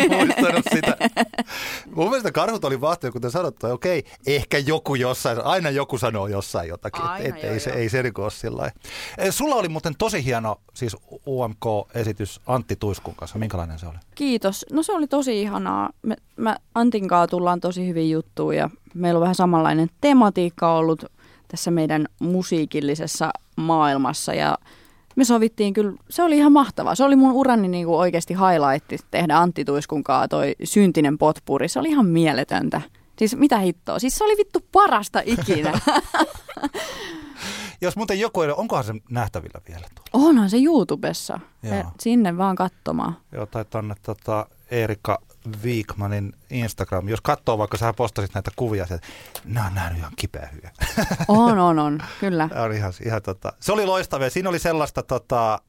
[0.09, 0.97] muistanut sitä.
[1.95, 6.69] Mun mielestä karhut oli mahtavia, kuten sanottu, okei, ehkä joku jossain, aina joku sanoo jossain
[6.69, 7.79] jotakin, Aina, että et, joo, ei, se, joo.
[7.79, 8.73] ei se ole sillä lailla.
[9.17, 13.39] Eh, Sulla oli muuten tosi hieno siis UMK-esitys Antti Tuiskun kanssa.
[13.39, 13.97] Minkälainen se oli?
[14.15, 14.65] Kiitos.
[14.71, 15.89] No se oli tosi ihanaa.
[16.01, 21.05] Me, mä Antin kanssa tullaan tosi hyvin juttuun ja meillä on vähän samanlainen tematiikka ollut
[21.47, 24.57] tässä meidän musiikillisessa maailmassa ja
[25.19, 26.95] me sovittiin kyllä, se oli ihan mahtavaa.
[26.95, 31.67] Se oli mun urani niin kuin oikeasti highlight tehdä Antti Tuiskun kanssa toi syntinen potpuri.
[31.67, 32.81] Se oli ihan mieletöntä.
[33.17, 33.99] Siis mitä hittoa?
[33.99, 35.79] Siis se oli vittu parasta ikinä.
[37.81, 40.27] Jos muuten joku ei ole, onkohan se nähtävillä vielä tuolla?
[40.27, 41.39] Onhan se YouTubessa.
[41.63, 41.83] Joo.
[41.99, 43.17] Sinne vaan katsomaan.
[43.31, 45.21] Joo, tai tonne tota, Erika
[45.63, 47.07] Wikmanin Instagram.
[47.09, 48.99] Jos katsoo vaikka, sä postasit näitä kuvia, että
[49.45, 50.71] nämä on nähnyt ihan kipeä hyviä.
[51.27, 51.99] On, on, on.
[52.19, 52.49] Kyllä.
[52.65, 54.29] Oli ihan, ihan tota, se oli loistavaa.
[54.29, 55.61] Siinä oli sellaista tota,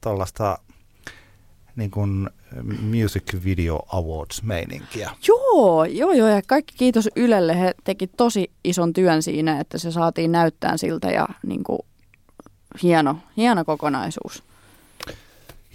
[0.00, 0.58] tollaista
[1.76, 2.30] niin kuin
[2.80, 5.10] Music Video Awards-meininkiä.
[5.28, 6.28] Joo, joo, joo.
[6.28, 7.60] Ja kaikki kiitos Ylelle.
[7.60, 11.78] He teki tosi ison työn siinä, että se saatiin näyttää siltä ja niin kuin,
[12.82, 14.42] hieno, hieno kokonaisuus.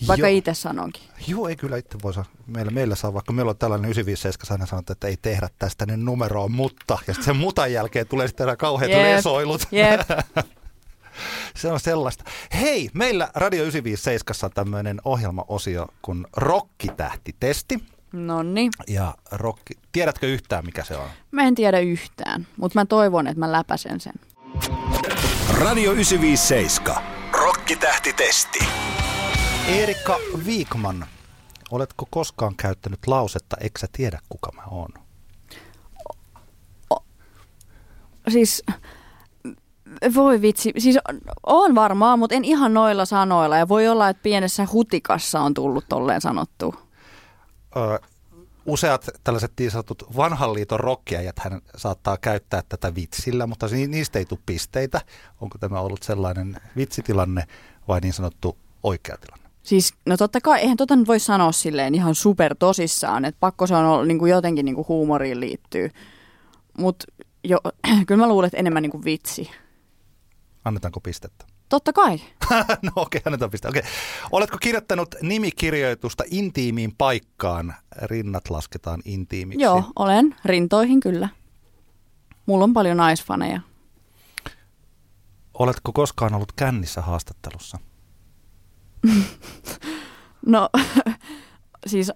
[0.07, 0.37] Vaikka Joo.
[0.37, 1.03] itse sanonkin.
[1.27, 2.29] Joo, ei kyllä itse voi sanoa.
[2.47, 6.05] Meillä, meillä saa, vaikka meillä on tällainen 957, aina sanotaan, että ei tehdä tästä niin
[6.05, 6.93] numeroa, mutta.
[7.07, 9.67] Ja sitten sen mutan jälkeen tulee sitten nämä kauheat Jep, lesoilut.
[9.71, 10.01] jep.
[11.55, 12.23] Se on sellaista.
[12.61, 17.83] Hei, meillä Radio 957 on tämmöinen ohjelmaosio kuin Rokkitähtitesti.
[18.13, 18.69] Nonni.
[18.87, 21.09] Ja rokki, tiedätkö yhtään mikä se on?
[21.31, 24.13] Mä en tiedä yhtään, mutta mä toivon, että mä läpäsen sen.
[25.59, 27.03] Radio 957.
[27.31, 28.59] Rokkitähtitesti.
[29.67, 31.05] Erika Viikman,
[31.71, 34.89] oletko koskaan käyttänyt lausetta, eikö sä tiedä kuka mä oon?
[38.29, 38.63] Siis,
[40.15, 40.97] voi vitsi, siis
[41.43, 43.57] on varmaan, mutta en ihan noilla sanoilla.
[43.57, 46.75] Ja voi olla, että pienessä hutikassa on tullut tolleen sanottu.
[47.75, 47.99] Ö,
[48.65, 54.19] useat tällaiset niin sanotut vanhan liiton rokkiajat hän saattaa käyttää tätä vitsillä, mutta ni- niistä
[54.19, 55.01] ei tule pisteitä.
[55.41, 57.43] Onko tämä ollut sellainen vitsitilanne
[57.87, 59.40] vai niin sanottu oikea tilanne?
[59.63, 63.67] Siis, no totta kai, eihän tota nyt voi sanoa silleen ihan super tosissaan, että pakko
[63.67, 65.91] se on ollut niin kuin jotenkin niin kuin huumoriin liittyy.
[66.77, 67.05] Mutta
[67.43, 67.57] jo,
[68.07, 69.51] kyllä mä luulen, että enemmän niin kuin vitsi.
[70.65, 71.45] Annetaanko pistettä?
[71.69, 72.21] Totta kai.
[72.81, 73.67] no okei, okay, annetaan piste.
[73.67, 73.81] Okay.
[74.31, 77.75] Oletko kirjoittanut nimikirjoitusta intiimiin paikkaan?
[78.01, 79.63] Rinnat lasketaan intiimiksi.
[79.63, 80.35] Joo, olen.
[80.45, 81.29] Rintoihin kyllä.
[82.45, 83.61] Mulla on paljon naisfaneja.
[85.53, 87.79] Oletko koskaan ollut kännissä haastattelussa?
[90.45, 90.69] No,
[91.87, 92.11] siis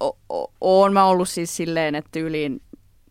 [0.00, 2.62] o- o- oon mä ollut siis silleen, että tyyliin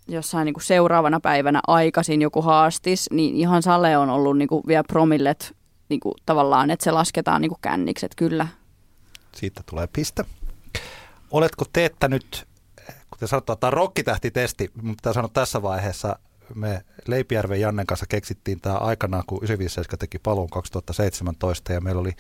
[0.08, 4.64] jossain niin kuin seuraavana päivänä aikaisin joku haastis, niin ihan Sale on ollut niin kuin
[4.68, 5.56] vielä promillet
[5.90, 8.48] niin kuin tavallaan, että se lasketaan niin kuin kännikset, kyllä.
[9.36, 10.26] Siitä tulee piste.
[11.32, 12.48] Oletko teettänyt,
[13.10, 16.20] kuten sanottu, tämä on rokkitähtitesti, mutta sanoa tässä vaiheessa,
[16.56, 22.12] me Leipijärven Jannen kanssa keksittiin tämä aikanaan, kun 957 teki paluun 2017 ja meillä oli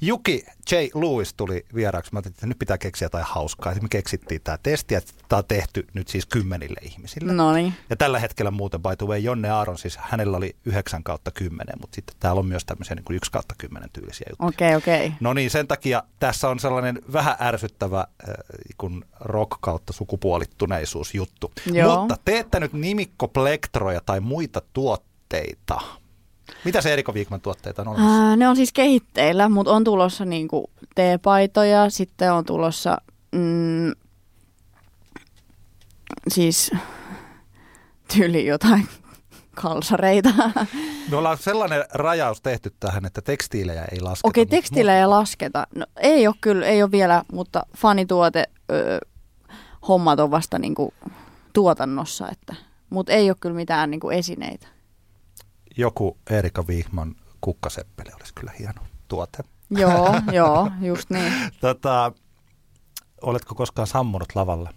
[0.00, 0.74] Juki J.
[0.74, 2.12] Lewis tuli vieraaksi.
[2.12, 3.72] Mä ajattelin, että nyt pitää keksiä jotain hauskaa.
[3.72, 7.32] Ja me keksittiin tämä testi, että tämä on tehty nyt siis kymmenille ihmisille.
[7.32, 7.74] No niin.
[7.90, 11.74] Ja tällä hetkellä muuten, by the way, Jonne Aaron, siis hänellä oli 9 kautta 10,
[11.80, 14.48] mutta sitten täällä on myös tämmöisiä niin kuin 1 kautta 10 tyylisiä juttuja.
[14.48, 15.06] Okei, okay, okei.
[15.06, 15.18] Okay.
[15.20, 18.34] No niin, sen takia tässä on sellainen vähän ärsyttävä äh,
[18.78, 21.52] kun rock kautta sukupuolittuneisuus juttu.
[21.72, 21.98] Joo.
[21.98, 25.80] Mutta teette nyt nimikkoplektroja tai muita tuotteita.
[26.64, 28.22] Mitä se Eriko Viikman tuotteita on olemassa?
[28.22, 32.98] Ää, ne on siis kehitteillä, mutta on tulossa niinku teepaitoja, sitten on tulossa
[33.32, 33.92] mm,
[36.28, 36.70] siis
[38.16, 38.88] tyyli jotain
[39.62, 40.30] kalsareita.
[41.10, 44.28] Me ollaan sellainen rajaus tehty tähän, että tekstiilejä ei lasketa.
[44.28, 45.66] Okei, tekstiilejä ei lasketa.
[45.74, 48.98] No, ei ole kyllä, ei ole vielä, mutta fanituote öö,
[49.88, 50.94] hommat on vasta niinku
[51.52, 52.54] tuotannossa, että,
[52.90, 54.73] mutta ei ole kyllä mitään niinku esineitä.
[55.76, 59.38] Joku Erika Viikman kukkaseppele olisi kyllä hieno tuote.
[59.70, 61.32] Joo, joo, just niin.
[61.60, 62.12] Tota,
[63.22, 64.70] oletko koskaan sammunut lavalle?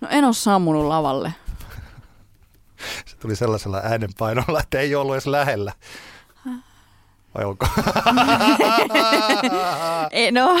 [0.00, 1.34] No en ole sammunut lavalle.
[3.06, 5.72] Se tuli sellaisella äänenpainolla, että ei ollut edes lähellä.
[7.34, 7.66] Vai onko?
[10.10, 10.56] Ei, no,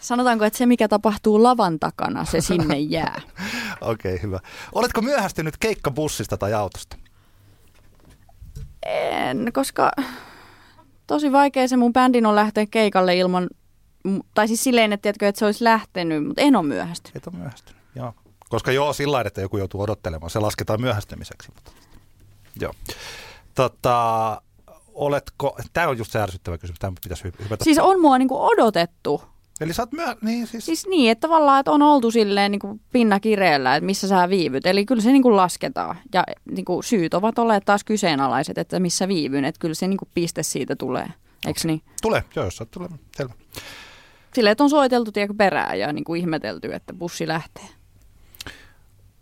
[0.00, 3.20] sanotaanko, että se mikä tapahtuu lavan takana, se sinne jää.
[3.80, 4.40] Okei, okay, hyvä.
[4.72, 6.96] Oletko myöhästynyt keikkabussista tai autosta?
[8.88, 9.90] En, koska
[11.06, 13.48] tosi vaikea se mun bändin on lähteä keikalle ilman,
[14.34, 17.16] tai siis silleen, että, tiedätkö, että se olisi lähtenyt, mutta en ole myöhästynyt.
[17.16, 18.14] Et ole myöhästynyt, joo.
[18.48, 21.48] Koska joo, sillä lailla, että joku joutuu odottelemaan, se lasketaan myöhästymiseksi.
[21.54, 21.72] Mutta...
[22.60, 22.72] Joo.
[23.54, 24.42] Tota,
[24.94, 27.64] oletko, tämä on just se ärsyttävä kysymys, tämä pitäisi hy- hypätä.
[27.64, 29.22] Siis on mua niinku odotettu.
[29.60, 30.16] Eli sä oot myö...
[30.22, 30.66] niin siis...
[30.66, 34.66] Siis niin, että tavallaan että on oltu silleen niinku pinna kireellä, että missä sä viivyt.
[34.66, 35.96] Eli kyllä se niinku lasketaan.
[36.12, 39.44] Ja niinku syyt ovat olleet taas kyseenalaiset, että missä viivyn.
[39.44, 41.06] Että kyllä se niinku piste siitä tulee.
[41.46, 41.82] Eikö niin?
[42.02, 43.34] Tulee, joo, jos oot tulee, selvä.
[44.34, 47.68] Silleen, että on soiteltu tiedätkö, perään ja niinku ihmetelty, että bussi lähtee.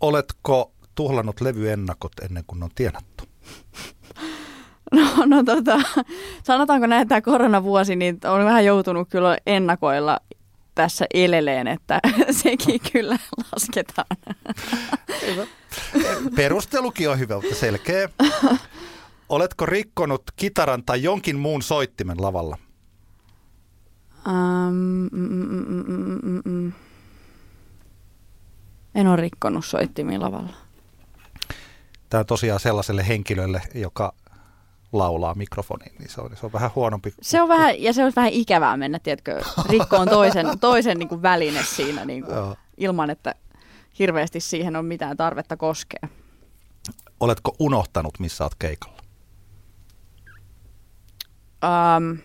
[0.01, 3.25] Oletko tuhlannut levyennakot ennen kuin on tienattu?
[4.93, 5.81] No, no tota,
[6.43, 10.21] sanotaanko näin, että tämä koronavuosi, niin on vähän joutunut kyllä ennakoilla
[10.75, 12.01] tässä eleleen, että
[12.43, 13.19] sekin kyllä
[13.53, 14.17] lasketaan.
[16.37, 18.09] Perustelukin on hyvä, mutta selkeä.
[19.29, 22.59] Oletko rikkonut kitaran tai jonkin muun soittimen lavalla?
[24.27, 26.73] Um, mm, mm, mm, mm, mm, mm.
[28.95, 30.53] En ole rikkonut soittimia lavalla.
[32.11, 34.13] Tämä on tosiaan sellaiselle henkilölle, joka
[34.93, 37.15] laulaa mikrofoniin, niin se on, se on vähän huonompi.
[37.23, 41.23] Se on vähän, ja se on vähän ikävää mennä, tiedätkö, rikkoon toisen, toisen niin kuin
[41.23, 42.37] väline siinä niin kuin,
[42.77, 43.35] ilman, että
[43.99, 46.09] hirveästi siihen on mitään tarvetta koskea.
[47.21, 48.97] Oletko unohtanut, missä olet keikalla?
[51.65, 52.19] Um,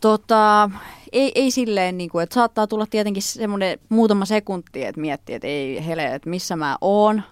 [0.00, 0.70] tota,
[1.12, 5.48] ei, ei silleen, niin kuin, että saattaa tulla tietenkin semmoinen muutama sekunti, että miettii, että
[5.48, 7.22] ei hele, että missä mä oon,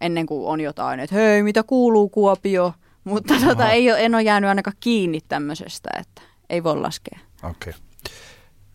[0.00, 2.74] ennen kuin on jotain, että hei, mitä kuuluu Kuopio,
[3.04, 7.18] mutta tota, ei ole, en ole jäänyt ainakaan kiinni tämmöisestä, että ei voi laskea.
[7.42, 7.70] Okei.
[7.70, 7.72] Okay.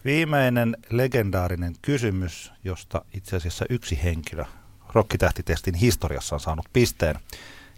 [0.06, 4.46] Viimeinen legendaarinen kysymys, josta itse asiassa yksi henkilö
[4.94, 7.16] rokkitähtitestin historiassa on saanut pisteen.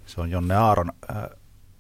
[0.06, 0.92] Se on Jonne Aaron.
[1.10, 1.24] Äh,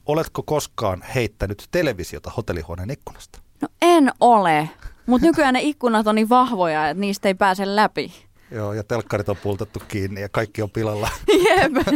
[0.05, 3.39] oletko koskaan heittänyt televisiota hotellihuoneen ikkunasta?
[3.61, 4.69] No en ole,
[5.05, 8.26] mutta nykyään ne ikkunat on niin vahvoja, että niistä ei pääse läpi.
[8.51, 11.09] Joo, ja telkkarit on pultettu kiinni ja kaikki on pilalla.
[11.47, 11.73] Jep.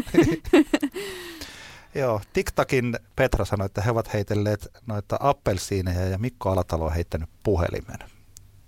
[1.96, 7.30] Joo, TikTokin Petra sanoi, että he ovat heitelleet noita appelsiineja ja Mikko Alatalo on heittänyt
[7.44, 8.00] puhelimen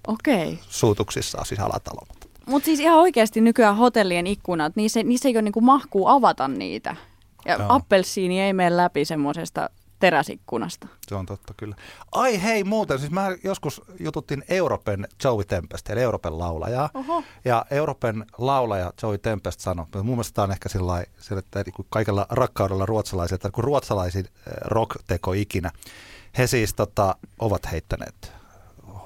[0.07, 0.53] Okei.
[0.53, 0.65] Okay.
[0.69, 2.01] suutuksissaan, siis Alatalo.
[2.45, 6.95] Mutta siis ihan oikeasti nykyään hotellien ikkunat, niissä, niissä ei ole niinku mahkuu avata niitä.
[7.45, 7.65] Ja Joo.
[7.69, 9.69] appelsiini ei mene läpi semmoisesta
[10.03, 10.87] teräsikkunasta.
[11.07, 11.75] Se on totta kyllä.
[12.11, 16.89] Ai hei muuten, siis mä joskus jututtiin Europen Joey Tempest, eli Europen laulajaa.
[16.93, 17.23] Oho.
[17.45, 21.03] Ja Europen laulaja Joey Tempest sanoi, mun mielestä tämä on ehkä sillä
[21.37, 25.71] että niin kuin kaikella rakkaudella ruotsalaisia, että kun ruotsalaisin eh, rock-teko ikinä,
[26.37, 28.42] he siis tota, ovat heittäneet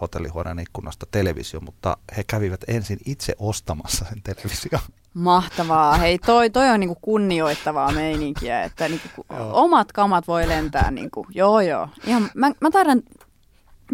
[0.02, 4.82] hotellihuoneen ikkunasta televisio, mutta he kävivät ensin itse ostamassa sen television.
[5.14, 5.98] Mahtavaa.
[5.98, 10.92] Hei, toi, toi on niinku kunnioittavaa meininkiä, että niinku, omat kamat voi lentää.
[10.92, 11.90] Niinku, joo, joo.
[12.08, 13.02] Ihan, mä, mä taidan,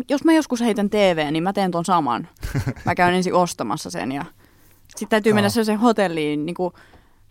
[0.10, 2.28] jos mä joskus heitän TV, niin mä teen ton saman.
[2.86, 4.26] Mä käyn ensin ostamassa sen ja
[4.88, 6.74] sitten täytyy mennä sellaiseen hotelliin, niinku,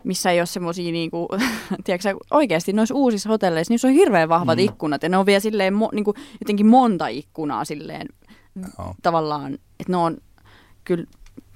[0.03, 1.27] missä ei ole semmoisia, niinku,
[1.83, 4.63] tiedätkö oikeasti noissa uusissa hotelleissa, niissä on hirveän vahvat mm.
[4.63, 8.07] ikkunat ja ne on vielä silleen, mo, niinku, jotenkin monta ikkunaa silleen
[8.55, 8.95] Joo.
[9.03, 10.17] tavallaan, että ne on
[10.83, 11.05] kyllä,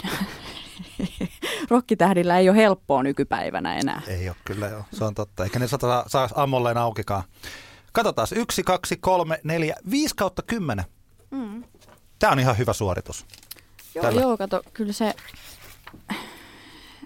[1.70, 4.02] rokkitähdillä ei ole helppoa nykypäivänä enää.
[4.08, 5.44] Ei ole kyllä joo, se on totta.
[5.44, 7.24] Eikä ne saa, saa ammolleen aukikaan
[7.98, 10.86] Katsotaan, yksi, kaksi, kolme, neljä, viisi kautta kymmenen.
[12.20, 13.26] Tämä on ihan hyvä suoritus.
[13.96, 14.22] Joo, Tällä.
[14.22, 15.14] joo, kato, kyllä se,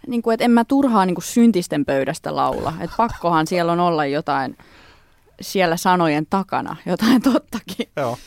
[0.07, 2.73] niin kuin, että en mä turhaa niin kuin syntisten pöydästä laula.
[2.79, 4.57] Että pakkohan siellä on olla jotain
[5.41, 7.89] siellä sanojen takana, jotain tottakin.
[7.97, 8.17] Joo.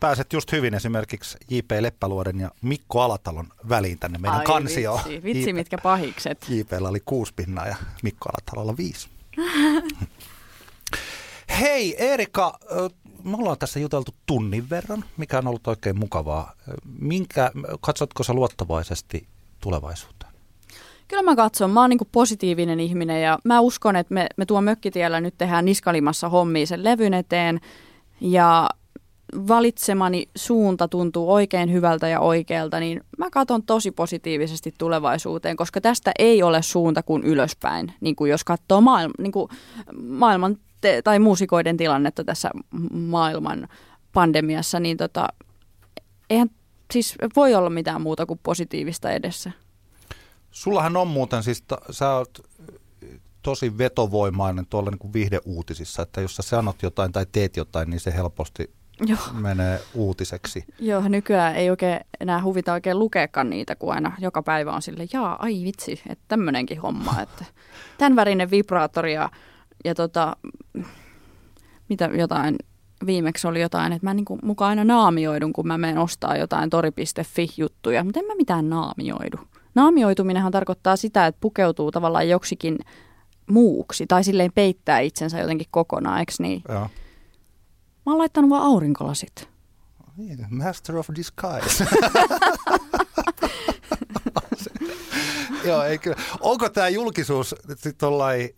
[0.00, 1.70] Pääset just hyvin esimerkiksi J.P.
[1.80, 5.00] Leppäluoden ja Mikko Alatalon väliin tänne meidän Ai kansioon.
[5.04, 6.46] Vitsi, vitsi JP mitkä pahikset.
[6.48, 9.08] JPllä oli kuusi pinnaa ja Mikko Alatalolla viisi.
[11.60, 12.58] Hei Erika,
[13.24, 16.52] me ollaan tässä juteltu tunnin verran, mikä on ollut oikein mukavaa.
[16.98, 19.26] Minkä, katsotko sä luottavaisesti
[19.60, 20.32] tulevaisuuteen?
[21.08, 24.64] Kyllä mä katson, mä oon niin positiivinen ihminen ja mä uskon, että me, me tuon
[24.64, 27.60] mökkitiellä nyt tehdään niskalimassa hommia sen levyn eteen
[28.20, 28.68] ja
[29.48, 36.12] valitsemani suunta tuntuu oikein hyvältä ja oikealta, niin mä katson tosi positiivisesti tulevaisuuteen, koska tästä
[36.18, 39.48] ei ole suunta kuin ylöspäin, niin kuin jos katsoo maailma, niin kuin
[40.02, 42.50] maailman te- tai muusikoiden tilannetta tässä
[42.92, 43.68] maailman
[44.12, 45.28] pandemiassa, niin tota,
[46.30, 46.50] eihän
[46.92, 49.50] siis voi olla mitään muuta kuin positiivista edessä.
[50.50, 52.38] Sullahan on muuten siis, ta, sä oot
[53.42, 58.00] tosi vetovoimainen tuolla niin kuin viihdeuutisissa, että jos sä sanot jotain tai teet jotain, niin
[58.00, 59.18] se helposti Joo.
[59.32, 60.64] menee uutiseksi.
[60.78, 65.06] Joo, nykyään ei oikein enää huvita oikein lukeekaan niitä, kun aina joka päivä on sille,
[65.12, 67.44] jaa, ai vitsi, että tämmöinenkin homma, että
[67.98, 69.30] tämän värinen vibraattori ja,
[69.84, 70.36] ja tota,
[71.88, 72.56] mitä jotain,
[73.06, 78.04] viimeksi oli jotain, että mä niinku mukaan aina naamioidun, kun mä menen ostaa jotain tori.fi-juttuja,
[78.04, 79.36] mutta en mä mitään naamioidu.
[79.74, 82.78] Naamioituminenhan tarkoittaa sitä, että pukeutuu tavallaan joksikin
[83.50, 86.62] muuksi tai silleen peittää itsensä jotenkin kokonaan, eikö niin?
[86.68, 86.88] Joo.
[88.06, 89.48] Mä oon laittanut vaan aurinkolasit.
[90.16, 91.86] Niin, Master of Disguise.
[95.64, 96.16] Joo, ei kyllä.
[96.40, 97.54] Onko tämä julkisuus
[97.98, 98.54] tollai,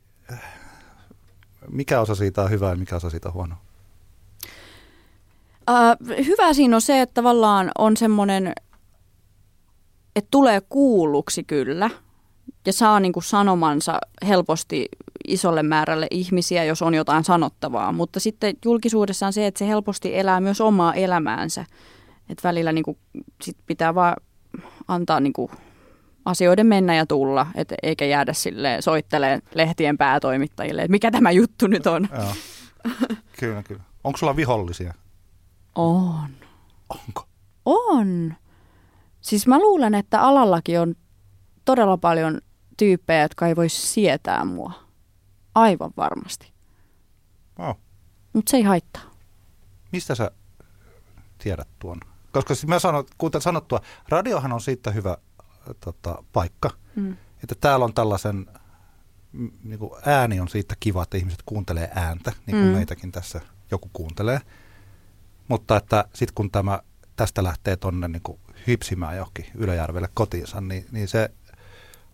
[1.70, 3.54] mikä osa siitä on hyvä ja mikä osa siitä on huono?
[5.70, 8.52] Äh, hyvä siinä on se, että tavallaan on semmoinen,
[10.16, 11.90] että tulee kuulluksi kyllä
[12.66, 14.88] ja saa niin kuin sanomansa helposti
[15.28, 17.92] isolle määrälle ihmisiä, jos on jotain sanottavaa.
[17.92, 21.64] Mutta sitten julkisuudessa on se, että se helposti elää myös omaa elämäänsä.
[22.28, 22.98] Että välillä niin kuin
[23.42, 24.16] sit pitää vaan
[24.88, 25.50] antaa niin kuin
[26.24, 31.66] asioiden mennä ja tulla, et eikä jäädä sille soittelee lehtien päätoimittajille, että mikä tämä juttu
[31.66, 32.08] nyt on.
[32.12, 32.32] Joo.
[33.40, 33.82] kyllä, kyllä.
[34.04, 34.94] Onko sulla vihollisia?
[35.74, 36.28] On.
[36.88, 37.24] Onko?
[37.64, 38.34] On.
[39.20, 40.94] Siis mä luulen, että alallakin on
[41.64, 42.40] todella paljon
[42.82, 44.72] tyyppejä, jotka ei voi sietää mua.
[45.54, 46.52] Aivan varmasti.
[47.58, 47.78] Oh.
[48.32, 49.02] Mutta se ei haittaa.
[49.92, 50.30] Mistä sä
[51.38, 52.00] tiedät tuon?
[52.32, 57.16] Koska siis mä sanon, kuten sanottua, radiohan on siitä hyvä äh, tota, paikka, Mm.
[57.42, 58.46] että täällä on tällaisen,
[59.64, 62.72] niin kuin ääni on siitä kiva, että ihmiset kuuntelee ääntä, niin kuin Mm.
[62.72, 64.40] meitäkin tässä joku kuuntelee.
[65.48, 66.80] Mutta että sitten kun tämä
[67.16, 71.30] tästä lähtee tonne niin kuin hypsimään johonkin Ylöjärvelle kotiinsa, niin, niin se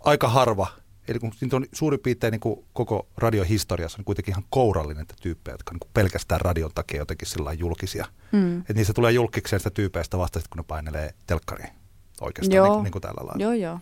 [0.00, 0.66] aika harva,
[1.08, 5.14] eli kun siitä on suurin piirtein niin kuin koko radiohistoriassa niin kuitenkin ihan kourallinen että
[5.20, 8.06] tyyppejä, jotka niin pelkästään radion takia jotenkin sillä julkisia.
[8.32, 8.60] Mm.
[8.60, 11.72] Että niistä tulee julkikseen sitä tyypeistä vasta kun ne painelee telkkariin
[12.20, 12.66] oikeastaan, Joo.
[12.66, 13.42] niin, kuin, niin kuin tällä lailla.
[13.42, 13.78] Joo, joo.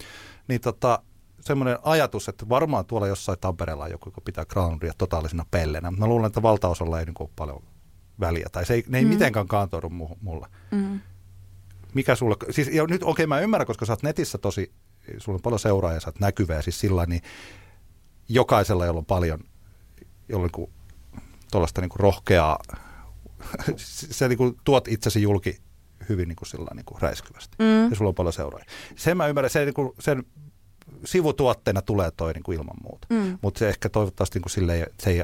[0.48, 1.02] Niin tota,
[1.40, 5.90] semmoinen ajatus, että varmaan tuolla jossain Tampereella on joku, joka pitää groundia totaalisena pellenä.
[5.90, 7.62] Mä luulen, että valtaosalla ei niin kuin ole paljon
[8.20, 9.10] väliä, tai se ei, ne ei mm.
[9.10, 10.46] mitenkään kantoudu mu- mulle.
[10.70, 11.00] Mm.
[11.94, 14.72] Mikä sulle, siis ja nyt okei okay, mä ymmärrän, koska sä oot netissä tosi,
[15.18, 17.22] sulla on paljon seuraajia, sä oot näkyvä ja siis sillä niin
[18.28, 19.40] jokaisella, jolla on paljon,
[20.28, 20.70] jolla niin
[21.50, 22.58] tuollaista niin rohkeaa,
[24.10, 25.60] sä niin kuin tuot itsesi julki
[26.08, 27.56] hyvin niin kuin sillä niin kuin räiskyvästi.
[27.58, 27.90] Mm.
[27.90, 28.66] Ja sulla on paljon seuraajia.
[28.96, 30.24] Sen mä ymmärrän, se niin kuin, sen
[31.04, 33.06] sivutuotteena tulee toi niin kuin ilman muuta.
[33.10, 33.38] Mm.
[33.42, 35.22] Mutta se ehkä toivottavasti niin kuin silleen, se ei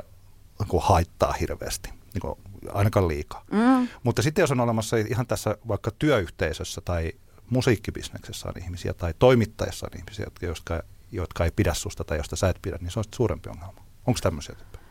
[0.59, 2.35] niin kuin haittaa hirveästi, niin kuin
[2.72, 3.45] ainakaan liikaa.
[3.51, 3.89] Mm.
[4.03, 7.12] Mutta sitten jos on olemassa ihan tässä vaikka työyhteisössä tai
[7.53, 10.82] musiikkibisneksessä on ihmisiä tai toimittajassa on ihmisiä, jotka, jotka,
[11.12, 13.82] jotka ei pidä susta tai josta sä et pidä, niin se on sitten suurempi ongelma.
[14.07, 14.82] Onko tämmöisiä tyyppejä?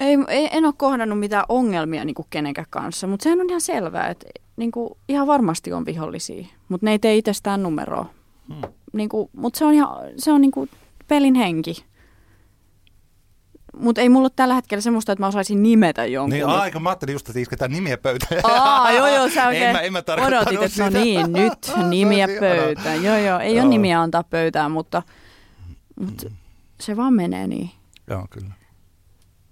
[0.00, 3.60] Ei, ei, en ole kohdannut mitään ongelmia niin kuin kenenkään kanssa, mutta sehän on ihan
[3.60, 4.26] selvää, että
[4.56, 8.06] niin kuin, ihan varmasti on vihollisia, mutta ne ei tee itsestään numeroa.
[8.48, 8.62] Hmm.
[8.92, 10.70] Niin kuin, mutta se on, ihan, se on niin kuin
[11.08, 11.84] pelin henki.
[13.78, 16.30] Mutta ei mulla ole tällä hetkellä semmoista, että mä osaisin nimetä jonkun.
[16.30, 18.40] Niin aika, mä ajattelin just, että isketään nimiä pöytään.
[18.44, 22.28] Aa, joo, joo, sä oikein en mä, en mä odotit, että no niin, nyt nimiä
[22.40, 23.04] pöytään.
[23.04, 23.62] Joo, joo, ei Joo.
[23.62, 25.02] ole nimiä antaa pöytään, mutta,
[26.00, 26.30] mutta
[26.80, 27.70] se vaan menee niin.
[28.10, 28.50] Joo, kyllä.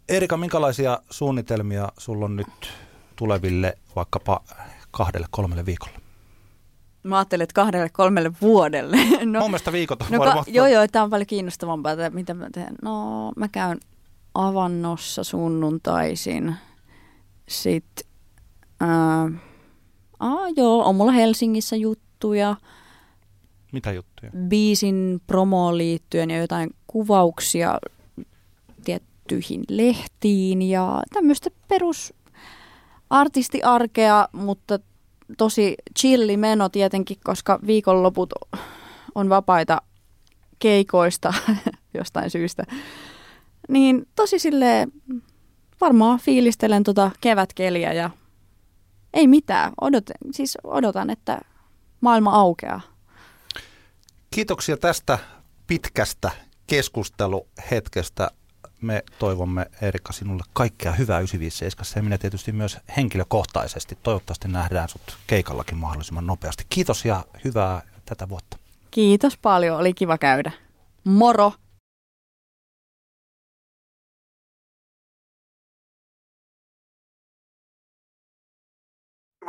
[0.09, 2.73] Erika, minkälaisia suunnitelmia sulla on nyt
[3.16, 4.41] tuleville vaikkapa
[4.91, 5.95] kahdelle, kolmelle viikolle?
[7.03, 8.97] Mä ajattelin, että kahdelle, kolmelle vuodelle.
[9.25, 10.45] No, Mun mielestä viikot on No varmaan.
[10.49, 12.75] joo, joo, tämä on paljon kiinnostavampaa, että mitä mä teen.
[12.83, 13.81] No, mä käyn
[14.35, 16.55] avannossa sunnuntaisin.
[17.49, 18.07] Sitten,
[18.80, 19.30] ää,
[20.20, 22.57] aa, joo, on mulla Helsingissä juttuja
[23.72, 24.33] Mitä juttuja?
[24.49, 27.78] biisin promoon liittyen ja jotain kuvauksia
[28.85, 32.14] tiettyihin lehtiin ja tämmöistä perus
[33.11, 34.78] artistiarkea, mutta
[35.39, 38.30] tosi chilli meno tietenkin, koska viikonloput
[39.14, 39.83] on vapaita
[40.59, 41.35] keikoista
[41.99, 42.64] jostain syystä.
[43.68, 44.88] Niin tosi sille
[45.80, 48.10] varmaan fiilistelen tota kevätkeliä ja
[49.14, 49.72] ei mitään.
[49.80, 51.40] Odot, siis odotan, että
[52.00, 52.80] maailma aukeaa.
[54.30, 55.18] Kiitoksia tästä
[55.66, 56.30] pitkästä
[56.66, 58.30] keskusteluhetkestä.
[58.80, 63.98] Me toivomme Erika sinulle kaikkea hyvää 957 ja minä tietysti myös henkilökohtaisesti.
[64.02, 66.66] Toivottavasti nähdään sut keikallakin mahdollisimman nopeasti.
[66.68, 68.56] Kiitos ja hyvää tätä vuotta.
[68.90, 70.52] Kiitos paljon, oli kiva käydä.
[71.04, 71.52] Moro!